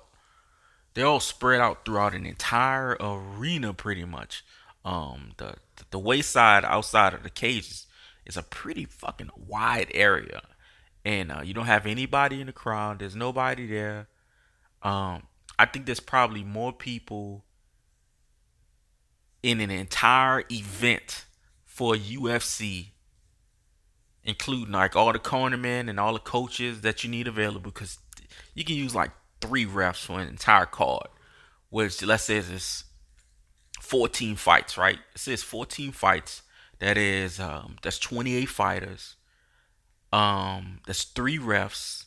They're 0.95 1.05
all 1.05 1.21
spread 1.21 1.61
out 1.61 1.85
throughout 1.85 2.15
an 2.15 2.25
entire 2.25 2.97
arena, 2.99 3.75
pretty 3.75 4.07
much. 4.07 4.47
Um, 4.83 5.33
the 5.37 5.57
the 5.91 5.99
wayside 5.99 6.65
outside 6.65 7.13
of 7.13 7.23
the 7.23 7.29
cages 7.29 7.87
is 8.25 8.39
a 8.39 8.43
pretty 8.43 8.87
fucking 8.87 9.31
wide 9.37 9.91
area, 9.93 10.41
and 11.05 11.31
uh, 11.31 11.43
you 11.45 11.53
don't 11.53 11.67
have 11.67 11.85
anybody 11.85 12.41
in 12.41 12.47
the 12.47 12.55
crowd. 12.55 13.01
There's 13.01 13.15
nobody 13.15 13.67
there. 13.67 14.09
Um, 14.83 15.25
I 15.59 15.67
think 15.67 15.87
there's 15.87 16.01
probably 16.01 16.45
more 16.45 16.73
people 16.73 17.45
in 19.43 19.61
an 19.61 19.71
entire 19.71 20.45
event 20.51 21.25
for 21.65 21.95
UFC, 21.95 22.89
including 24.25 24.73
like 24.73 24.97
all 24.97 25.13
the 25.13 25.19
cornermen 25.19 25.89
and 25.89 26.01
all 26.01 26.13
the 26.13 26.19
coaches 26.19 26.81
that 26.81 27.05
you 27.05 27.11
need 27.11 27.29
available, 27.29 27.71
because 27.71 27.99
you 28.55 28.65
can 28.65 28.75
use 28.77 28.95
like 28.95 29.13
three 29.41 29.67
refs 29.67 30.05
for 30.05 30.21
an 30.21 30.29
entire 30.29 30.67
card. 30.67 31.09
Which 31.71 32.03
let's 32.03 32.25
say 32.25 32.39
it's 32.39 32.85
14 33.81 34.37
fights, 34.37 34.77
right? 34.77 34.99
It 35.15 35.19
says 35.21 35.43
14 35.43 35.93
fights. 35.93 36.43
That 36.79 36.97
is 36.97 37.39
um, 37.39 37.77
that's 37.83 37.99
28 37.99 38.47
fighters. 38.47 39.17
Um, 40.13 40.81
that's 40.87 41.05
three 41.05 41.39
refs. 41.39 42.06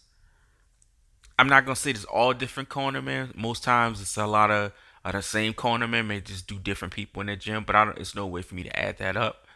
I'm 1.40 1.48
not 1.48 1.66
gonna 1.66 1.76
say 1.76 1.92
it's 1.92 2.04
all 2.04 2.34
different 2.34 2.68
cornermen. 2.68 3.34
Most 3.36 3.64
times 3.64 4.02
it's 4.02 4.18
a 4.18 4.28
lot 4.28 4.52
of, 4.52 4.74
of 5.06 5.14
the 5.14 5.22
same 5.22 5.54
cornermen 5.54 6.06
may 6.06 6.20
just 6.20 6.48
do 6.48 6.60
different 6.60 6.94
people 6.94 7.22
in 7.22 7.28
the 7.28 7.38
gym, 7.38 7.64
but 7.64 7.76
I 7.76 7.86
don't, 7.86 7.98
it's 7.98 8.14
no 8.14 8.28
way 8.28 8.42
for 8.42 8.56
me 8.56 8.64
to 8.64 8.80
add 8.80 8.98
that 8.98 9.16
up, 9.16 9.48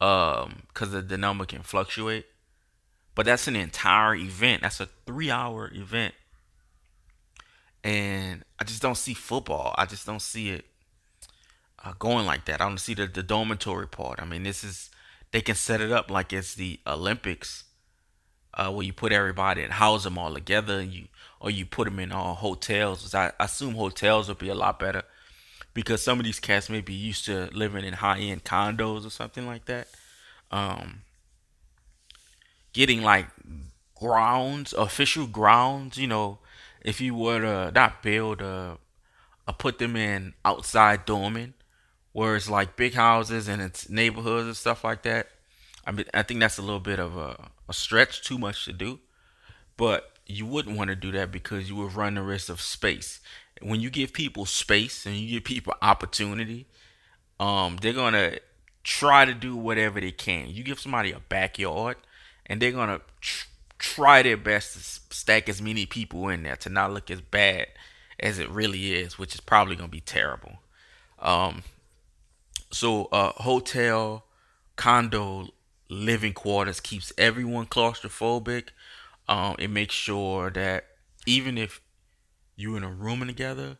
um, 0.00 0.64
because 0.66 0.90
the, 0.90 1.00
the 1.00 1.16
number 1.16 1.44
can 1.44 1.62
fluctuate. 1.62 2.26
But 3.14 3.26
that's 3.26 3.46
an 3.46 3.54
entire 3.54 4.16
event. 4.16 4.62
That's 4.62 4.80
a 4.80 4.88
three-hour 5.06 5.70
event, 5.74 6.14
and 7.84 8.42
I 8.58 8.64
just 8.64 8.82
don't 8.82 8.96
see 8.96 9.14
football. 9.14 9.74
I 9.78 9.86
just 9.86 10.04
don't 10.06 10.22
see 10.22 10.50
it 10.50 10.64
uh, 11.84 11.92
going 11.98 12.26
like 12.26 12.46
that. 12.46 12.60
I 12.60 12.68
don't 12.68 12.78
see 12.78 12.94
the 12.94 13.06
the 13.06 13.22
dormitory 13.22 13.86
part. 13.86 14.20
I 14.20 14.24
mean, 14.24 14.42
this 14.42 14.64
is 14.64 14.90
they 15.30 15.40
can 15.40 15.54
set 15.54 15.80
it 15.80 15.92
up 15.92 16.10
like 16.10 16.32
it's 16.32 16.54
the 16.54 16.80
Olympics 16.86 17.64
uh, 18.54 18.70
where 18.70 18.84
you 18.84 18.92
put 18.92 19.12
everybody 19.12 19.62
and 19.62 19.74
house 19.74 20.04
them 20.04 20.18
all 20.18 20.34
together, 20.34 20.80
and 20.80 20.92
you 20.92 21.08
or 21.42 21.50
you 21.50 21.66
put 21.66 21.84
them 21.86 21.98
in 21.98 22.12
uh, 22.12 22.34
hotels. 22.34 23.14
I, 23.14 23.32
I 23.38 23.44
assume 23.44 23.74
hotels 23.74 24.28
would 24.28 24.38
be 24.38 24.48
a 24.48 24.54
lot 24.54 24.78
better 24.78 25.02
because 25.74 26.00
some 26.02 26.20
of 26.20 26.24
these 26.24 26.38
cats 26.38 26.70
may 26.70 26.80
be 26.80 26.94
used 26.94 27.26
to 27.26 27.50
living 27.52 27.84
in 27.84 27.94
high 27.94 28.20
end 28.20 28.44
condos 28.44 29.04
or 29.04 29.10
something 29.10 29.44
like 29.44 29.64
that. 29.64 29.88
Um, 30.52 31.02
getting 32.72 33.02
like 33.02 33.26
grounds, 33.98 34.72
official 34.72 35.26
grounds, 35.26 35.98
you 35.98 36.06
know, 36.06 36.38
if 36.80 37.00
you 37.00 37.14
were 37.14 37.40
to 37.40 37.72
not 37.72 38.02
build 38.04 38.40
a, 38.40 38.78
a 39.48 39.52
put 39.52 39.78
them 39.78 39.96
in 39.96 40.34
outside 40.44 41.06
dorming, 41.06 41.54
where 42.12 42.36
it's 42.36 42.48
like 42.48 42.76
big 42.76 42.94
houses 42.94 43.48
and 43.48 43.60
it's 43.60 43.88
neighborhoods 43.88 44.46
and 44.46 44.56
stuff 44.56 44.84
like 44.84 45.02
that. 45.02 45.28
I 45.84 45.90
mean, 45.90 46.06
I 46.14 46.22
think 46.22 46.38
that's 46.38 46.58
a 46.58 46.62
little 46.62 46.78
bit 46.78 47.00
of 47.00 47.16
a, 47.16 47.48
a 47.68 47.72
stretch, 47.72 48.22
too 48.22 48.38
much 48.38 48.64
to 48.66 48.72
do. 48.72 49.00
But 49.76 50.11
you 50.32 50.46
wouldn't 50.46 50.76
want 50.76 50.88
to 50.88 50.96
do 50.96 51.12
that 51.12 51.32
because 51.32 51.68
you 51.68 51.76
would 51.76 51.94
run 51.94 52.14
the 52.14 52.22
risk 52.22 52.48
of 52.48 52.60
space. 52.60 53.20
When 53.60 53.80
you 53.80 53.90
give 53.90 54.12
people 54.12 54.46
space 54.46 55.06
and 55.06 55.16
you 55.16 55.30
give 55.30 55.44
people 55.44 55.74
opportunity, 55.82 56.66
um, 57.38 57.76
they're 57.80 57.92
gonna 57.92 58.38
try 58.84 59.24
to 59.24 59.34
do 59.34 59.56
whatever 59.56 60.00
they 60.00 60.12
can. 60.12 60.48
You 60.48 60.62
give 60.62 60.80
somebody 60.80 61.12
a 61.12 61.20
backyard, 61.20 61.96
and 62.46 62.60
they're 62.60 62.72
gonna 62.72 63.00
tr- 63.20 63.46
try 63.78 64.22
their 64.22 64.36
best 64.36 64.74
to 64.74 65.14
stack 65.14 65.48
as 65.48 65.60
many 65.62 65.86
people 65.86 66.28
in 66.28 66.42
there 66.42 66.56
to 66.56 66.68
not 66.68 66.92
look 66.92 67.10
as 67.10 67.20
bad 67.20 67.66
as 68.20 68.38
it 68.38 68.48
really 68.50 68.94
is, 68.94 69.18
which 69.18 69.34
is 69.34 69.40
probably 69.40 69.76
gonna 69.76 69.88
be 69.88 70.00
terrible. 70.00 70.60
Um, 71.18 71.62
so, 72.70 73.06
uh, 73.06 73.32
hotel, 73.36 74.24
condo 74.76 75.48
living 75.88 76.32
quarters 76.32 76.80
keeps 76.80 77.12
everyone 77.18 77.66
claustrophobic. 77.66 78.68
Um, 79.32 79.56
it 79.58 79.70
makes 79.70 79.94
sure 79.94 80.50
that 80.50 80.84
even 81.24 81.56
if 81.56 81.80
you're 82.54 82.76
in 82.76 82.84
a 82.84 82.92
room 82.92 83.26
together, 83.26 83.78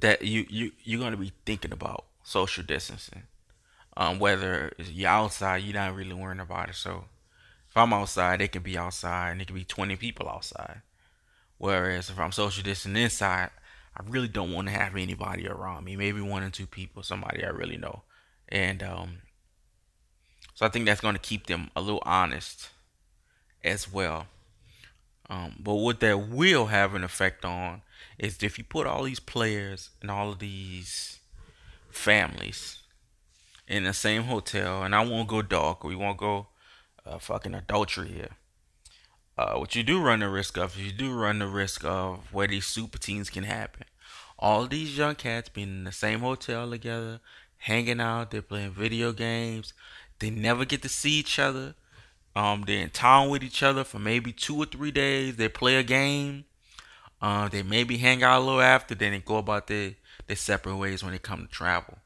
that 0.00 0.22
you 0.22 0.44
you 0.50 0.72
you're 0.82 0.98
gonna 0.98 1.16
be 1.16 1.32
thinking 1.46 1.70
about 1.70 2.06
social 2.24 2.64
distancing. 2.64 3.22
Um, 3.96 4.18
whether 4.18 4.72
you're 4.78 5.08
outside, 5.08 5.58
you're 5.58 5.74
not 5.74 5.94
really 5.94 6.12
worrying 6.12 6.40
about 6.40 6.70
it. 6.70 6.74
So 6.74 7.04
if 7.68 7.76
I'm 7.76 7.92
outside, 7.92 8.42
it 8.42 8.50
can 8.50 8.64
be 8.64 8.76
outside, 8.76 9.30
and 9.30 9.40
it 9.40 9.46
can 9.46 9.54
be 9.54 9.64
20 9.64 9.94
people 9.94 10.28
outside. 10.28 10.82
Whereas 11.56 12.10
if 12.10 12.18
I'm 12.18 12.32
social 12.32 12.64
distancing 12.64 13.00
inside, 13.00 13.50
I 13.96 14.02
really 14.08 14.26
don't 14.26 14.52
want 14.52 14.66
to 14.66 14.74
have 14.74 14.96
anybody 14.96 15.46
around 15.46 15.84
me. 15.84 15.94
Maybe 15.94 16.20
one 16.20 16.42
or 16.42 16.50
two 16.50 16.66
people, 16.66 17.04
somebody 17.04 17.44
I 17.44 17.50
really 17.50 17.76
know, 17.76 18.02
and 18.48 18.82
um, 18.82 19.18
so 20.56 20.66
I 20.66 20.68
think 20.68 20.86
that's 20.86 21.00
going 21.00 21.14
to 21.14 21.20
keep 21.20 21.46
them 21.46 21.70
a 21.76 21.80
little 21.80 22.02
honest 22.04 22.70
as 23.64 23.90
well. 23.92 24.26
Um, 25.30 25.56
but 25.58 25.74
what 25.74 26.00
that 26.00 26.28
will 26.28 26.66
have 26.66 26.94
an 26.94 27.02
effect 27.02 27.44
on 27.44 27.82
is 28.18 28.42
if 28.42 28.58
you 28.58 28.64
put 28.64 28.86
all 28.86 29.04
these 29.04 29.20
players 29.20 29.90
and 30.02 30.10
all 30.10 30.30
of 30.30 30.38
these 30.38 31.18
families 31.90 32.80
in 33.66 33.84
the 33.84 33.94
same 33.94 34.24
hotel, 34.24 34.82
and 34.82 34.94
I 34.94 35.02
won't 35.04 35.28
go 35.28 35.40
dark, 35.40 35.82
we 35.82 35.96
won't 35.96 36.18
go 36.18 36.48
uh, 37.06 37.18
fucking 37.18 37.54
adultery 37.54 38.08
here. 38.08 38.36
Uh, 39.36 39.54
what 39.54 39.74
you 39.74 39.82
do 39.82 40.00
run 40.00 40.20
the 40.20 40.28
risk 40.28 40.56
of, 40.58 40.78
you 40.78 40.92
do 40.92 41.12
run 41.12 41.40
the 41.40 41.46
risk 41.46 41.84
of 41.84 42.32
where 42.32 42.46
these 42.46 42.66
super 42.66 42.98
teams 42.98 43.30
can 43.30 43.44
happen. 43.44 43.84
All 44.38 44.66
these 44.66 44.96
young 44.96 45.14
cats 45.14 45.48
being 45.48 45.68
in 45.68 45.84
the 45.84 45.92
same 45.92 46.20
hotel 46.20 46.70
together, 46.70 47.20
hanging 47.56 48.00
out, 48.00 48.30
they're 48.30 48.42
playing 48.42 48.72
video 48.72 49.12
games, 49.12 49.72
they 50.18 50.30
never 50.30 50.64
get 50.64 50.82
to 50.82 50.88
see 50.88 51.12
each 51.12 51.38
other. 51.38 51.74
Um, 52.36 52.64
they're 52.66 52.82
in 52.82 52.90
town 52.90 53.28
with 53.28 53.42
each 53.42 53.62
other 53.62 53.84
for 53.84 53.98
maybe 53.98 54.32
two 54.32 54.56
or 54.56 54.66
three 54.66 54.90
days. 54.90 55.36
They 55.36 55.48
play 55.48 55.76
a 55.76 55.82
game. 55.82 56.44
Uh, 57.22 57.48
they 57.48 57.62
maybe 57.62 57.98
hang 57.98 58.22
out 58.22 58.40
a 58.40 58.44
little 58.44 58.60
after. 58.60 58.94
Then 58.94 59.12
they 59.12 59.20
go 59.20 59.36
about 59.36 59.66
their 59.66 59.94
their 60.26 60.36
separate 60.36 60.76
ways 60.76 61.02
when 61.02 61.12
they 61.12 61.18
come 61.18 61.46
to 61.46 61.52
travel. 61.52 61.98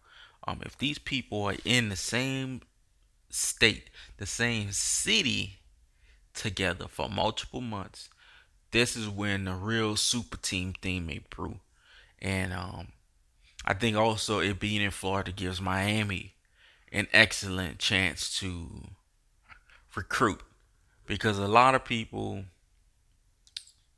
Um, 0.47 0.61
if 0.64 0.76
these 0.76 0.99
people 0.99 1.44
are 1.44 1.56
in 1.64 1.88
the 1.88 1.97
same 1.97 2.62
state, 3.30 3.90
the 4.16 4.26
same 4.26 4.73
city 4.73 5.58
together 6.35 6.87
for 6.88 7.08
multiple 7.08 7.61
months, 7.61 8.08
this 8.70 8.97
is 8.97 9.08
when 9.08 9.44
the 9.44 9.54
real 9.54 9.97
super 9.97 10.37
team 10.37 10.75
thing 10.80 11.06
may 11.06 11.20
brew. 11.30 11.61
And 12.20 12.52
um, 12.52 12.88
I 13.64 13.75
think 13.75 13.97
also 13.97 14.40
it 14.40 14.58
being 14.58 14.82
in 14.82 14.90
Florida 14.90 15.32
gives 15.32 15.61
Miami 15.61 16.35
an 16.92 17.06
excellent 17.12 17.78
chance 17.78 18.38
to 18.40 18.88
recruit. 19.95 20.40
Because 21.07 21.38
a 21.38 21.49
lot 21.49 21.75
of 21.75 21.85
people 21.85 22.45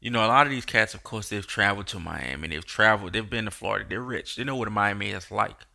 you 0.01 0.11
know 0.11 0.25
a 0.25 0.29
lot 0.29 0.47
of 0.47 0.51
these 0.51 0.65
cats 0.65 0.95
of 0.95 1.05
course 1.05 1.29
they've 1.29 1.47
traveled 1.47 1.87
to 1.89 1.99
miami. 1.99 2.49
They've 2.49 2.65
traveled 2.65 3.13
they've 3.13 3.29
been 3.29 3.47
to 3.47 3.51
florida. 3.51 3.87
They're 3.89 4.01
rich. 4.01 4.37
They 4.37 4.45
know 4.45 4.57
what 4.57 4.71
miami 4.73 5.11
is 5.11 5.31
like. 5.31 5.67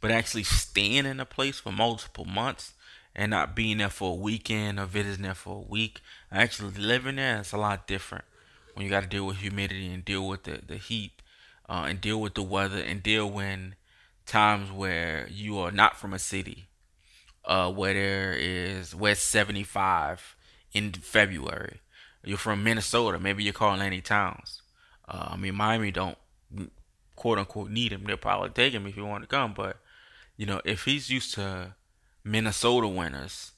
But 0.00 0.10
actually 0.10 0.44
staying 0.44 1.06
in 1.06 1.20
a 1.20 1.24
place 1.24 1.58
for 1.58 1.72
multiple 1.72 2.24
months 2.24 2.74
and 3.14 3.30
not 3.30 3.54
being 3.54 3.78
there 3.78 3.88
for 3.88 4.12
a 4.12 4.20
weekend 4.20 4.78
or 4.78 4.86
visiting 4.86 5.22
there 5.22 5.34
for 5.34 5.56
a 5.56 5.70
week. 5.70 6.00
Actually 6.30 6.72
living 6.72 7.16
there, 7.16 7.38
it's 7.38 7.52
a 7.52 7.56
lot 7.56 7.86
different 7.86 8.24
when 8.74 8.84
you 8.84 8.90
got 8.90 9.02
to 9.02 9.08
deal 9.08 9.26
with 9.26 9.38
humidity 9.38 9.92
and 9.92 10.04
deal 10.04 10.26
with 10.26 10.42
the, 10.44 10.60
the 10.66 10.76
heat 10.76 11.22
uh, 11.68 11.86
and 11.88 12.00
deal 12.00 12.20
with 12.20 12.34
the 12.34 12.42
weather 12.42 12.78
and 12.78 13.02
deal 13.02 13.30
when 13.30 13.76
times 14.26 14.70
where 14.70 15.28
you 15.30 15.58
are 15.58 15.70
not 15.70 15.96
from 15.96 16.12
a 16.12 16.18
city 16.18 16.66
uh, 17.44 17.70
where 17.70 17.94
there 17.94 18.32
is 18.32 18.94
where 18.94 19.14
75 19.14 20.36
in 20.72 20.92
February. 20.92 21.80
You're 22.24 22.38
from 22.38 22.64
Minnesota, 22.64 23.18
maybe 23.18 23.44
you're 23.44 23.52
Karl-Anthony 23.52 24.00
Towns. 24.00 24.62
Uh, 25.06 25.28
I 25.32 25.36
mean, 25.36 25.54
Miami 25.54 25.90
don't 25.90 26.16
quote 27.16 27.38
unquote 27.38 27.70
need 27.70 27.92
him. 27.92 28.04
They'll 28.04 28.16
probably 28.16 28.50
take 28.50 28.72
him 28.72 28.86
if 28.86 28.96
you 28.96 29.04
want 29.04 29.22
to 29.24 29.28
come, 29.28 29.52
but 29.54 29.78
you 30.36 30.46
know, 30.46 30.60
if 30.64 30.84
he's 30.84 31.10
used 31.10 31.34
to 31.34 31.74
Minnesota 32.24 32.88
winters, 32.88 33.52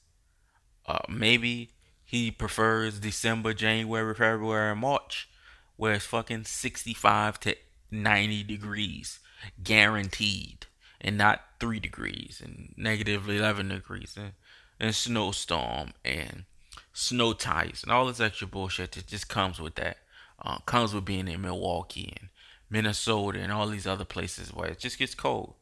uh, 0.86 0.98
maybe 1.08 1.70
he 2.04 2.30
prefers 2.30 3.00
December, 3.00 3.54
January, 3.54 4.14
February, 4.14 4.72
and 4.72 4.80
March, 4.80 5.28
where 5.76 5.94
it's 5.94 6.06
fucking 6.06 6.44
65 6.44 7.40
to 7.40 7.56
90 7.90 8.42
degrees 8.44 9.20
guaranteed 9.62 10.66
and 11.00 11.16
not 11.18 11.42
3 11.60 11.80
degrees 11.80 12.42
and 12.44 12.74
negative 12.76 13.28
11 13.28 13.68
degrees 13.68 14.14
and, 14.16 14.32
and 14.78 14.94
snowstorm 14.94 15.92
and 16.04 16.44
snow 16.92 17.32
tires 17.32 17.82
and 17.82 17.92
all 17.92 18.06
this 18.06 18.20
extra 18.20 18.46
bullshit 18.46 18.92
that 18.92 19.06
just 19.06 19.28
comes 19.28 19.60
with 19.60 19.74
that. 19.76 19.98
Uh, 20.42 20.58
comes 20.58 20.92
with 20.92 21.04
being 21.04 21.28
in 21.28 21.40
Milwaukee 21.40 22.12
and 22.20 22.28
Minnesota 22.68 23.38
and 23.38 23.50
all 23.50 23.66
these 23.68 23.86
other 23.86 24.04
places 24.04 24.52
where 24.52 24.68
it 24.68 24.78
just 24.78 24.98
gets 24.98 25.14
cold. 25.14 25.54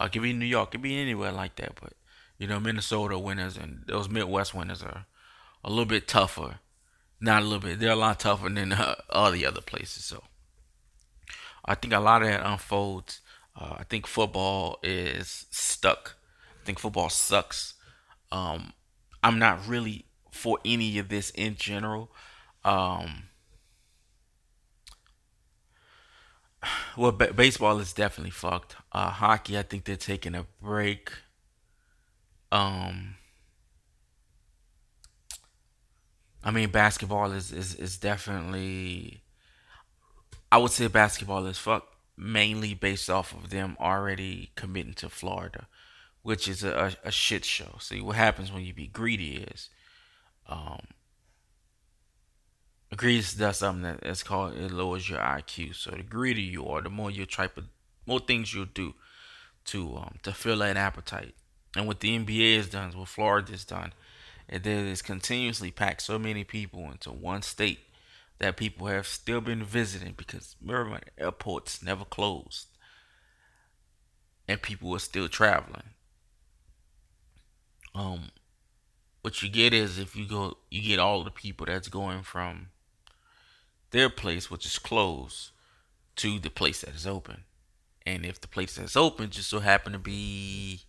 Uh, 0.00 0.04
it 0.04 0.12
could 0.12 0.22
be 0.22 0.32
New 0.32 0.46
York, 0.46 0.68
it 0.68 0.72
could 0.72 0.82
be 0.82 1.00
anywhere 1.00 1.32
like 1.32 1.56
that, 1.56 1.72
but 1.80 1.94
you 2.38 2.46
know, 2.46 2.60
Minnesota 2.60 3.18
winters 3.18 3.56
and 3.56 3.82
those 3.86 4.08
Midwest 4.08 4.54
winters 4.54 4.82
are 4.82 5.06
a 5.64 5.68
little 5.68 5.84
bit 5.84 6.08
tougher. 6.08 6.60
Not 7.20 7.42
a 7.42 7.44
little 7.44 7.60
bit, 7.60 7.80
they're 7.80 7.90
a 7.90 7.96
lot 7.96 8.20
tougher 8.20 8.48
than 8.48 8.72
uh, 8.72 8.94
all 9.10 9.30
the 9.30 9.44
other 9.44 9.60
places. 9.60 10.04
So 10.04 10.24
I 11.64 11.74
think 11.74 11.92
a 11.92 12.00
lot 12.00 12.22
of 12.22 12.28
that 12.28 12.44
unfolds. 12.44 13.20
Uh, 13.56 13.76
I 13.78 13.84
think 13.84 14.06
football 14.06 14.78
is 14.82 15.46
stuck. 15.50 16.16
I 16.62 16.64
think 16.64 16.78
football 16.78 17.08
sucks. 17.08 17.74
Um, 18.30 18.72
I'm 19.22 19.38
not 19.38 19.66
really 19.66 20.06
for 20.30 20.58
any 20.64 20.98
of 20.98 21.08
this 21.08 21.30
in 21.30 21.56
general. 21.56 22.10
Um, 22.64 23.24
well, 26.96 27.12
b- 27.12 27.32
baseball 27.34 27.78
is 27.78 27.92
definitely 27.92 28.30
fucked. 28.30 28.76
Uh, 28.92 29.10
hockey, 29.10 29.58
I 29.58 29.62
think 29.62 29.84
they're 29.84 29.96
taking 29.96 30.34
a 30.34 30.46
break. 30.62 31.10
Um, 32.52 33.16
I 36.42 36.50
mean, 36.50 36.70
basketball 36.70 37.32
is, 37.32 37.52
is, 37.52 37.74
is 37.74 37.96
definitely. 37.98 39.22
I 40.52 40.58
would 40.58 40.72
say 40.72 40.88
basketball 40.88 41.46
is 41.46 41.58
fucked 41.58 41.89
mainly 42.20 42.74
based 42.74 43.08
off 43.08 43.32
of 43.32 43.48
them 43.48 43.76
already 43.80 44.50
committing 44.54 44.92
to 44.92 45.08
Florida, 45.08 45.66
which 46.22 46.46
is 46.46 46.62
a, 46.62 46.94
a, 47.02 47.10
shit 47.10 47.46
show. 47.46 47.76
See, 47.80 48.00
what 48.00 48.16
happens 48.16 48.52
when 48.52 48.62
you 48.62 48.74
be 48.74 48.86
greedy 48.86 49.36
is 49.36 49.70
um, 50.46 50.80
greed 52.94 53.24
does 53.38 53.56
something 53.56 53.82
that 53.82 54.04
is 54.04 54.22
called 54.22 54.54
it 54.54 54.70
lowers 54.70 55.08
your 55.08 55.20
IQ. 55.20 55.74
So 55.74 55.92
the 55.92 56.02
greedier 56.02 56.44
you 56.44 56.66
are, 56.66 56.82
the 56.82 56.90
more 56.90 57.10
you 57.10 57.24
try, 57.24 57.46
to 57.46 57.64
more 58.04 58.20
things 58.20 58.52
you'll 58.52 58.66
do 58.66 58.94
to 59.66 59.96
um, 59.96 60.18
to 60.22 60.32
fill 60.32 60.58
that 60.58 60.76
appetite. 60.76 61.34
And 61.74 61.86
what 61.86 62.00
the 62.00 62.18
NBA 62.18 62.56
has 62.56 62.68
done, 62.68 62.90
what 62.92 63.08
Florida 63.08 63.52
has 63.52 63.64
done, 63.64 63.94
it 64.48 64.66
is 64.66 65.00
continuously 65.00 65.70
packed 65.70 66.02
so 66.02 66.18
many 66.18 66.44
people 66.44 66.90
into 66.90 67.12
one 67.12 67.42
state 67.42 67.78
that 68.40 68.56
people 68.56 68.86
have 68.86 69.06
still 69.06 69.40
been 69.40 69.62
visiting 69.62 70.14
because 70.16 70.56
remember 70.64 71.00
airports 71.18 71.82
never 71.82 72.04
closed 72.04 72.66
and 74.48 74.60
people 74.60 74.92
are 74.94 74.98
still 74.98 75.28
traveling. 75.28 75.90
Um, 77.94 78.30
what 79.20 79.42
you 79.42 79.48
get 79.48 79.74
is 79.74 79.98
if 79.98 80.16
you 80.16 80.26
go, 80.26 80.56
you 80.70 80.82
get 80.82 80.98
all 80.98 81.22
the 81.22 81.30
people 81.30 81.66
that's 81.66 81.88
going 81.88 82.22
from 82.22 82.68
their 83.90 84.08
place, 84.08 84.50
which 84.50 84.64
is 84.64 84.78
closed, 84.78 85.50
to 86.16 86.38
the 86.38 86.50
place 86.50 86.80
that 86.80 86.94
is 86.94 87.06
open. 87.06 87.44
And 88.06 88.24
if 88.24 88.40
the 88.40 88.48
place 88.48 88.76
that's 88.76 88.96
open 88.96 89.30
just 89.30 89.50
so 89.50 89.60
happen 89.60 89.92
to 89.92 89.98
be 89.98 90.80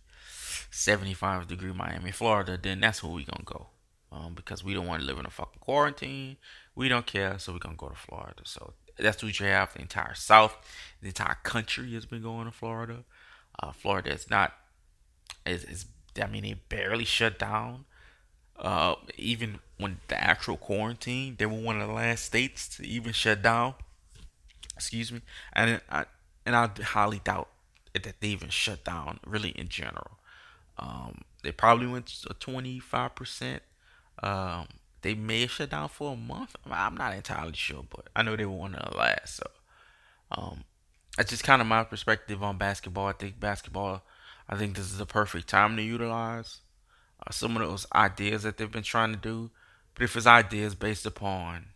75 0.70 1.46
degree 1.46 1.72
Miami, 1.72 2.10
Florida, 2.10 2.58
then 2.60 2.80
that's 2.80 3.02
where 3.02 3.12
we 3.12 3.24
gonna 3.24 3.44
go. 3.44 3.68
Um, 4.10 4.34
because 4.34 4.64
we 4.64 4.74
don't 4.74 4.86
want 4.86 5.00
to 5.00 5.06
live 5.06 5.18
in 5.18 5.26
a 5.26 5.30
fucking 5.30 5.60
quarantine. 5.60 6.36
We 6.74 6.88
don't 6.88 7.06
care, 7.06 7.38
so 7.38 7.52
we're 7.52 7.58
gonna 7.58 7.76
go 7.76 7.88
to 7.88 7.94
Florida. 7.94 8.42
So 8.44 8.72
that's 8.98 9.22
what 9.22 9.38
you 9.38 9.46
have. 9.46 9.74
The 9.74 9.80
entire 9.80 10.14
South, 10.14 10.56
the 11.00 11.08
entire 11.08 11.36
country 11.42 11.92
has 11.94 12.06
been 12.06 12.22
going 12.22 12.46
to 12.46 12.52
Florida. 12.52 13.04
Uh, 13.62 13.72
Florida 13.72 14.12
is 14.12 14.30
not 14.30 14.54
is, 15.44 15.64
is 15.64 15.86
I 16.20 16.26
mean 16.26 16.42
they 16.42 16.54
barely 16.54 17.04
shut 17.04 17.38
down. 17.38 17.84
Uh, 18.58 18.94
even 19.16 19.58
when 19.78 19.98
the 20.08 20.22
actual 20.22 20.56
quarantine, 20.56 21.34
they 21.38 21.46
were 21.46 21.58
one 21.58 21.80
of 21.80 21.88
the 21.88 21.94
last 21.94 22.24
states 22.24 22.68
to 22.76 22.86
even 22.86 23.12
shut 23.12 23.42
down. 23.42 23.74
Excuse 24.76 25.10
me, 25.12 25.20
and 25.52 25.80
I 25.90 26.06
and 26.46 26.56
I 26.56 26.70
highly 26.82 27.20
doubt 27.22 27.48
that 27.92 28.20
they 28.20 28.28
even 28.28 28.48
shut 28.48 28.84
down 28.84 29.20
really 29.26 29.50
in 29.50 29.68
general. 29.68 30.18
Um, 30.78 31.22
they 31.42 31.52
probably 31.52 31.86
went 31.86 32.06
to 32.06 32.34
twenty 32.38 32.78
five 32.78 33.14
percent. 33.14 33.62
Um, 34.22 34.66
they 35.02 35.14
may 35.14 35.46
shut 35.46 35.70
down 35.70 35.88
for 35.88 36.12
a 36.12 36.16
month. 36.16 36.56
I'm 36.70 36.96
not 36.96 37.14
entirely 37.14 37.54
sure, 37.54 37.84
but 37.88 38.08
I 38.14 38.22
know 38.22 38.36
they 38.36 38.44
of 38.44 38.92
the 38.92 38.96
last. 38.96 39.36
So, 39.36 39.46
um, 40.30 40.64
that's 41.16 41.30
just 41.30 41.44
kind 41.44 41.60
of 41.60 41.68
my 41.68 41.84
perspective 41.84 42.42
on 42.42 42.56
basketball. 42.56 43.06
I 43.06 43.12
think 43.12 43.38
basketball. 43.38 44.02
I 44.48 44.56
think 44.56 44.76
this 44.76 44.86
is 44.86 44.98
the 44.98 45.06
perfect 45.06 45.48
time 45.48 45.76
to 45.76 45.82
utilize 45.82 46.58
uh, 47.24 47.30
some 47.30 47.56
of 47.56 47.62
those 47.66 47.86
ideas 47.94 48.42
that 48.42 48.56
they've 48.56 48.70
been 48.70 48.82
trying 48.82 49.12
to 49.12 49.18
do. 49.18 49.50
But 49.94 50.04
if 50.04 50.16
it's 50.16 50.26
ideas 50.26 50.74
based 50.74 51.06
upon 51.06 51.66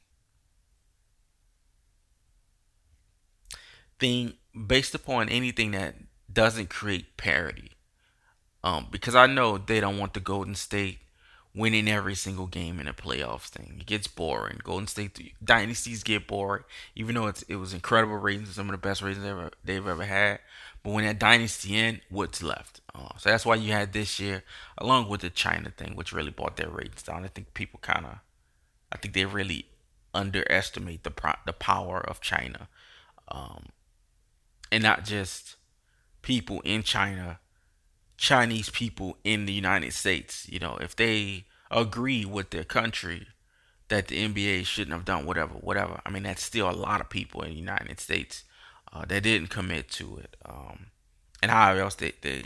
thing 3.99 4.35
based 4.67 4.95
upon 4.95 5.29
anything 5.29 5.73
that 5.73 5.97
doesn't 6.33 6.71
create 6.71 7.17
parity, 7.17 7.73
um, 8.65 8.89
because 8.91 9.15
I 9.15 9.27
know 9.27 9.59
they 9.59 9.81
don't 9.81 9.99
want 9.99 10.15
the 10.15 10.21
Golden 10.21 10.55
State 10.55 10.99
winning 11.57 11.89
every 11.89 12.15
single 12.15 12.47
game 12.47 12.79
in 12.79 12.87
a 12.87 12.93
playoffs 12.93 13.49
thing. 13.49 13.79
It 13.81 13.87
gets 13.87 14.07
boring. 14.07 14.61
Golden 14.63 14.87
State 14.87 15.33
dynasties 15.43 16.03
get 16.03 16.29
boring, 16.29 16.65
even 16.95 17.15
though 17.15 17.27
it's, 17.27 17.43
it 17.45 17.57
was 17.57 17.73
incredible 17.73 18.19
ratings, 18.19 18.55
some 18.55 18.69
of 18.69 18.73
the 18.73 18.79
best 18.79 19.01
ratings 19.01 19.25
ever 19.25 19.51
they've 19.65 19.87
ever 19.87 20.05
had. 20.05 20.41
But 20.83 20.93
when 20.93 21.05
that 21.05 21.19
dynasty 21.19 21.75
end, 21.75 22.03
what's 22.11 22.43
left? 22.43 22.83
Uh, 22.95 23.09
so 23.19 23.31
that's 23.31 23.47
why 23.47 23.55
you 23.57 23.73
had 23.73 23.93
this 23.93 24.21
year, 24.21 24.45
along 24.79 25.09
with 25.09 25.23
the 25.23 25.31
China 25.31 25.71
thing, 25.71 25.97
which 25.97 26.13
really 26.13 26.31
brought 26.31 26.57
their 26.57 26.69
ratings 26.69 27.03
down. 27.03 27.25
I 27.25 27.29
think 27.29 27.55
people 27.55 27.81
kind 27.83 28.05
of, 28.05 28.19
I 28.93 28.99
think 28.99 29.15
they 29.15 29.25
really 29.25 29.67
underestimate 30.15 31.03
the 31.05 31.11
pro- 31.11 31.33
the 31.45 31.53
power 31.53 31.99
of 31.99 32.21
China, 32.21 32.69
um, 33.29 33.71
and 34.71 34.83
not 34.83 35.05
just 35.05 35.57
people 36.23 36.61
in 36.61 36.83
China, 36.83 37.41
Chinese 38.17 38.71
people 38.71 39.17
in 39.25 39.47
the 39.47 39.53
United 39.53 39.93
States. 39.93 40.47
You 40.49 40.59
know, 40.59 40.79
if 40.81 40.97
they 40.97 41.45
agree 41.71 42.25
with 42.25 42.51
their 42.51 42.65
country 42.65 43.27
that 43.89 44.09
the 44.09 44.29
NBA 44.29 44.67
shouldn't 44.67 44.93
have 44.93 45.05
done 45.05 45.27
whatever, 45.27 45.55
whatever. 45.55 46.01
I 46.05 46.11
mean, 46.11 46.25
that's 46.25 46.43
still 46.43 46.69
a 46.69 46.73
lot 46.73 47.01
of 47.01 47.09
people 47.09 47.43
in 47.43 47.51
the 47.51 47.57
United 47.57 48.01
States 48.01 48.45
uh, 48.93 49.05
that 49.07 49.23
didn't 49.23 49.51
commit 49.51 49.89
to 49.93 50.19
it. 50.19 50.37
Um, 50.45 50.87
and 51.43 51.51
how 51.51 51.75
else 51.75 51.95
they, 51.95 52.13
they, 52.23 52.45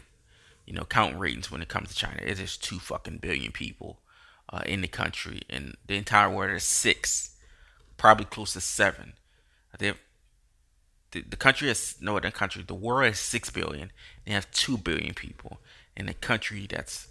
you 0.66 0.74
know, 0.74 0.84
count 0.84 1.18
ratings 1.18 1.50
when 1.50 1.62
it 1.62 1.68
comes 1.68 1.88
to 1.90 1.94
China. 1.94 2.20
It's 2.20 2.40
just 2.40 2.62
two 2.62 2.78
fucking 2.78 3.18
billion 3.18 3.52
people 3.52 4.00
uh, 4.52 4.62
in 4.66 4.82
the 4.82 4.88
country, 4.88 5.42
and 5.48 5.76
the 5.86 5.96
entire 5.96 6.28
world 6.28 6.50
is 6.50 6.64
six, 6.64 7.36
probably 7.96 8.26
close 8.26 8.52
to 8.54 8.60
seven. 8.60 9.14
They 9.78 9.94
the, 11.12 11.22
the 11.22 11.36
country 11.36 11.68
has 11.68 11.96
no, 12.00 12.18
the 12.18 12.30
country, 12.30 12.64
the 12.66 12.74
world 12.74 13.10
is 13.10 13.18
six 13.18 13.50
billion. 13.50 13.90
They 14.24 14.32
have 14.32 14.50
two 14.50 14.76
billion 14.76 15.14
people 15.14 15.60
in 15.96 16.08
a 16.08 16.14
country 16.14 16.66
that's 16.68 17.08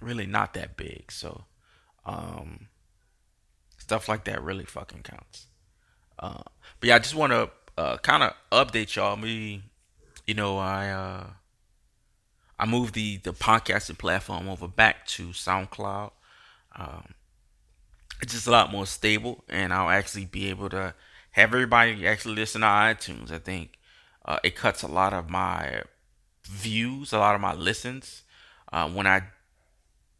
really 0.00 0.26
not 0.26 0.54
that 0.54 0.76
big. 0.76 1.10
So, 1.10 1.44
um, 2.04 2.68
stuff 3.78 4.08
like 4.08 4.24
that 4.24 4.42
really 4.42 4.64
fucking 4.64 5.02
counts. 5.02 5.46
Uh, 6.18 6.42
but 6.78 6.88
yeah, 6.88 6.96
I 6.96 6.98
just 6.98 7.14
want 7.14 7.32
to 7.32 7.50
uh, 7.78 7.96
kind 7.98 8.22
of 8.22 8.34
update 8.52 8.94
y'all. 8.94 9.16
Me, 9.16 9.62
you 10.26 10.34
know, 10.34 10.58
I 10.58 10.88
uh, 10.88 11.26
I 12.58 12.66
moved 12.66 12.94
the 12.94 13.16
the 13.18 13.32
podcasting 13.32 13.98
platform 13.98 14.48
over 14.48 14.68
back 14.68 15.06
to 15.08 15.28
SoundCloud. 15.28 16.12
Um, 16.76 17.14
it's 18.22 18.34
just 18.34 18.46
a 18.46 18.50
lot 18.50 18.70
more 18.70 18.86
stable, 18.86 19.44
and 19.48 19.72
I'll 19.72 19.88
actually 19.88 20.26
be 20.26 20.50
able 20.50 20.68
to 20.70 20.94
have 21.32 21.54
everybody 21.54 22.06
actually 22.06 22.34
listen 22.34 22.62
to 22.62 22.66
iTunes. 22.66 23.30
I 23.30 23.38
think 23.38 23.78
uh, 24.24 24.38
it 24.42 24.56
cuts 24.56 24.82
a 24.82 24.88
lot 24.88 25.12
of 25.12 25.30
my 25.30 25.82
views, 26.44 27.12
a 27.12 27.18
lot 27.18 27.34
of 27.34 27.40
my 27.40 27.54
listens. 27.54 28.22
Uh, 28.72 28.88
when 28.88 29.06
I 29.06 29.22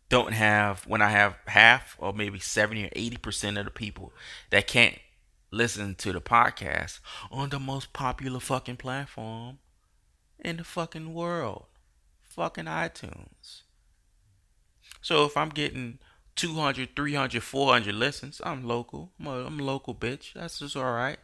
don't 0.08 0.32
have 0.32 0.86
when 0.86 1.00
I 1.00 1.10
have 1.10 1.36
half 1.46 1.96
or 1.98 2.12
maybe 2.12 2.40
70 2.40 2.86
or 2.86 2.90
80% 2.90 3.58
of 3.58 3.64
the 3.64 3.70
people 3.70 4.12
that 4.50 4.66
can't 4.66 4.98
listen 5.52 5.94
to 5.96 6.12
the 6.12 6.20
podcast 6.20 6.98
on 7.30 7.50
the 7.50 7.60
most 7.60 7.92
popular 7.92 8.40
fucking 8.40 8.76
platform 8.76 9.58
in 10.38 10.56
the 10.58 10.64
fucking 10.64 11.14
world. 11.14 11.66
Fucking 12.24 12.66
iTunes. 12.66 13.62
So 15.00 15.24
if 15.24 15.36
I'm 15.36 15.48
getting 15.48 15.98
200, 16.40 16.96
300, 16.96 17.42
400 17.42 17.94
listens, 17.94 18.40
I'm 18.42 18.66
local. 18.66 19.12
I'm 19.20 19.26
a, 19.26 19.44
I'm 19.44 19.60
a 19.60 19.62
local 19.62 19.94
bitch. 19.94 20.32
That's 20.32 20.58
just 20.58 20.74
alright. 20.74 21.18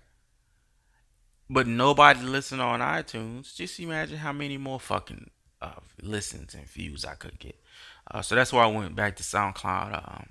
But 1.49 1.67
nobody 1.67 2.21
listen 2.21 2.61
on 2.61 2.81
iTunes. 2.81 3.55
Just 3.55 3.81
imagine 3.81 4.19
how 4.19 4.35
many 4.35 4.59
more 4.59 4.79
fucking 4.79 5.31
uh, 5.63 5.81
listens 6.03 6.55
and 6.55 6.67
views 6.67 7.07
I 7.07 7.15
could 7.15 7.39
get. 7.39 7.59
Uh, 8.11 8.21
so 8.21 8.35
that's 8.35 8.53
why 8.53 8.65
I 8.65 8.67
went 8.67 8.95
back 8.95 9.17
to 9.17 9.23
SoundCloud. 9.23 9.95
Um, 9.95 10.27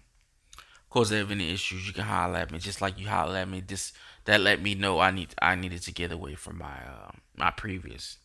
of 0.56 0.90
course, 0.92 1.10
if 1.10 1.32
any 1.32 1.52
issues, 1.52 1.88
you 1.88 1.94
can 1.94 2.04
holler 2.04 2.38
at 2.38 2.52
me, 2.52 2.60
just 2.60 2.80
like 2.80 3.00
you 3.00 3.08
holler 3.08 3.38
at 3.38 3.50
me. 3.50 3.64
This 3.66 3.92
that 4.26 4.40
let 4.40 4.62
me 4.62 4.76
know 4.76 5.00
I 5.00 5.10
need 5.10 5.34
I 5.42 5.56
needed 5.56 5.82
to 5.82 5.92
get 5.92 6.12
away 6.12 6.36
from 6.36 6.60
my 6.60 6.78
uh, 6.88 7.12
my 7.36 7.50
previous 7.50 8.18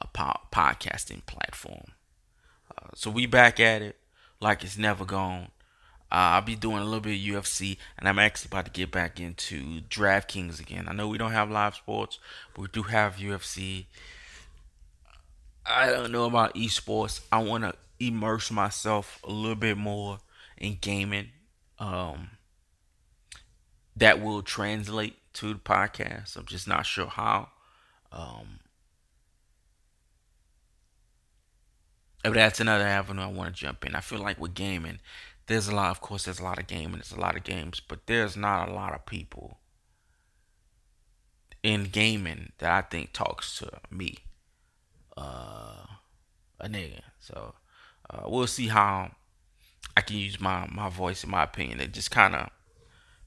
uh, 0.00 0.06
po- 0.12 0.40
podcasting 0.52 1.26
platform. 1.26 1.92
Uh, 2.70 2.90
so 2.94 3.10
we 3.10 3.26
back 3.26 3.58
at 3.58 3.82
it 3.82 3.96
like 4.40 4.62
it's 4.62 4.78
never 4.78 5.04
gone. 5.04 5.48
Uh, 6.12 6.34
I'll 6.34 6.42
be 6.42 6.56
doing 6.56 6.78
a 6.78 6.84
little 6.84 7.00
bit 7.00 7.14
of 7.14 7.42
UFC, 7.42 7.76
and 7.96 8.08
I'm 8.08 8.18
actually 8.18 8.48
about 8.48 8.64
to 8.64 8.70
get 8.72 8.90
back 8.90 9.20
into 9.20 9.80
DraftKings 9.82 10.58
again. 10.58 10.86
I 10.88 10.92
know 10.92 11.06
we 11.06 11.18
don't 11.18 11.30
have 11.32 11.50
live 11.50 11.76
sports, 11.76 12.18
but 12.54 12.62
we 12.62 12.68
do 12.68 12.82
have 12.84 13.16
UFC. 13.16 13.86
I 15.64 15.90
don't 15.90 16.10
know 16.10 16.24
about 16.24 16.54
esports. 16.54 17.20
I 17.30 17.38
want 17.38 17.64
to 17.64 17.74
immerse 18.00 18.50
myself 18.50 19.20
a 19.22 19.30
little 19.30 19.54
bit 19.54 19.76
more 19.76 20.18
in 20.58 20.78
gaming. 20.80 21.28
Um, 21.78 22.30
that 23.96 24.20
will 24.20 24.42
translate 24.42 25.16
to 25.34 25.52
the 25.52 25.60
podcast. 25.60 26.36
I'm 26.36 26.46
just 26.46 26.66
not 26.66 26.86
sure 26.86 27.06
how. 27.06 27.50
Um, 28.10 28.60
but 32.24 32.34
that's 32.34 32.60
another 32.60 32.84
avenue 32.84 33.22
I 33.22 33.26
want 33.28 33.54
to 33.54 33.60
jump 33.60 33.86
in. 33.86 33.94
I 33.94 34.00
feel 34.00 34.18
like 34.18 34.40
with 34.40 34.54
gaming, 34.54 35.00
there's 35.50 35.66
a 35.66 35.74
lot. 35.74 35.90
Of 35.90 36.00
course, 36.00 36.26
there's 36.26 36.38
a 36.38 36.44
lot 36.44 36.60
of 36.60 36.68
gaming. 36.68 36.94
There's 36.94 37.10
a 37.10 37.18
lot 37.18 37.36
of 37.36 37.42
games, 37.42 37.80
but 37.80 38.06
there's 38.06 38.36
not 38.36 38.68
a 38.68 38.72
lot 38.72 38.94
of 38.94 39.04
people 39.04 39.58
in 41.60 41.84
gaming 41.84 42.52
that 42.58 42.70
I 42.70 42.82
think 42.82 43.12
talks 43.12 43.58
to 43.58 43.68
me, 43.90 44.18
uh, 45.16 45.86
a 46.60 46.68
nigga. 46.68 47.00
So 47.18 47.54
uh, 48.08 48.22
we'll 48.26 48.46
see 48.46 48.68
how 48.68 49.10
I 49.96 50.02
can 50.02 50.18
use 50.18 50.40
my 50.40 50.68
my 50.70 50.88
voice 50.88 51.24
and 51.24 51.32
my 51.32 51.42
opinion 51.42 51.78
to 51.78 51.88
just 51.88 52.12
kind 52.12 52.36
of 52.36 52.50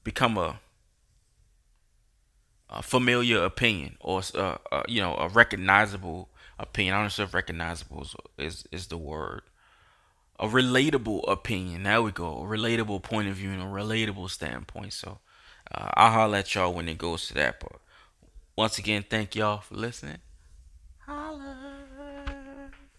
become 0.02 0.38
a, 0.38 0.60
a, 2.70 2.82
familiar 2.82 3.44
opinion 3.44 3.98
or 4.00 4.22
uh, 4.34 4.56
uh, 4.72 4.82
you 4.88 5.02
know 5.02 5.14
a 5.16 5.28
recognizable 5.28 6.30
opinion. 6.58 6.94
I 6.94 7.02
don't 7.02 7.18
know 7.18 7.24
if 7.24 7.34
recognizable 7.34 8.00
is, 8.00 8.16
is 8.38 8.64
is 8.72 8.86
the 8.86 8.96
word. 8.96 9.42
A 10.38 10.48
relatable 10.48 11.30
opinion. 11.30 11.84
There 11.84 12.02
we 12.02 12.10
go. 12.10 12.38
A 12.38 12.44
relatable 12.44 13.02
point 13.02 13.28
of 13.28 13.36
view 13.36 13.50
and 13.50 13.62
a 13.62 13.66
relatable 13.66 14.30
standpoint. 14.30 14.92
So 14.92 15.18
uh, 15.72 15.90
I'll 15.94 16.10
holler 16.10 16.38
at 16.38 16.54
y'all 16.54 16.72
when 16.72 16.88
it 16.88 16.98
goes 16.98 17.28
to 17.28 17.34
that. 17.34 17.60
But 17.60 17.80
once 18.56 18.78
again, 18.78 19.04
thank 19.08 19.36
y'all 19.36 19.60
for 19.60 19.76
listening. 19.76 20.18
Holla. 21.06 21.63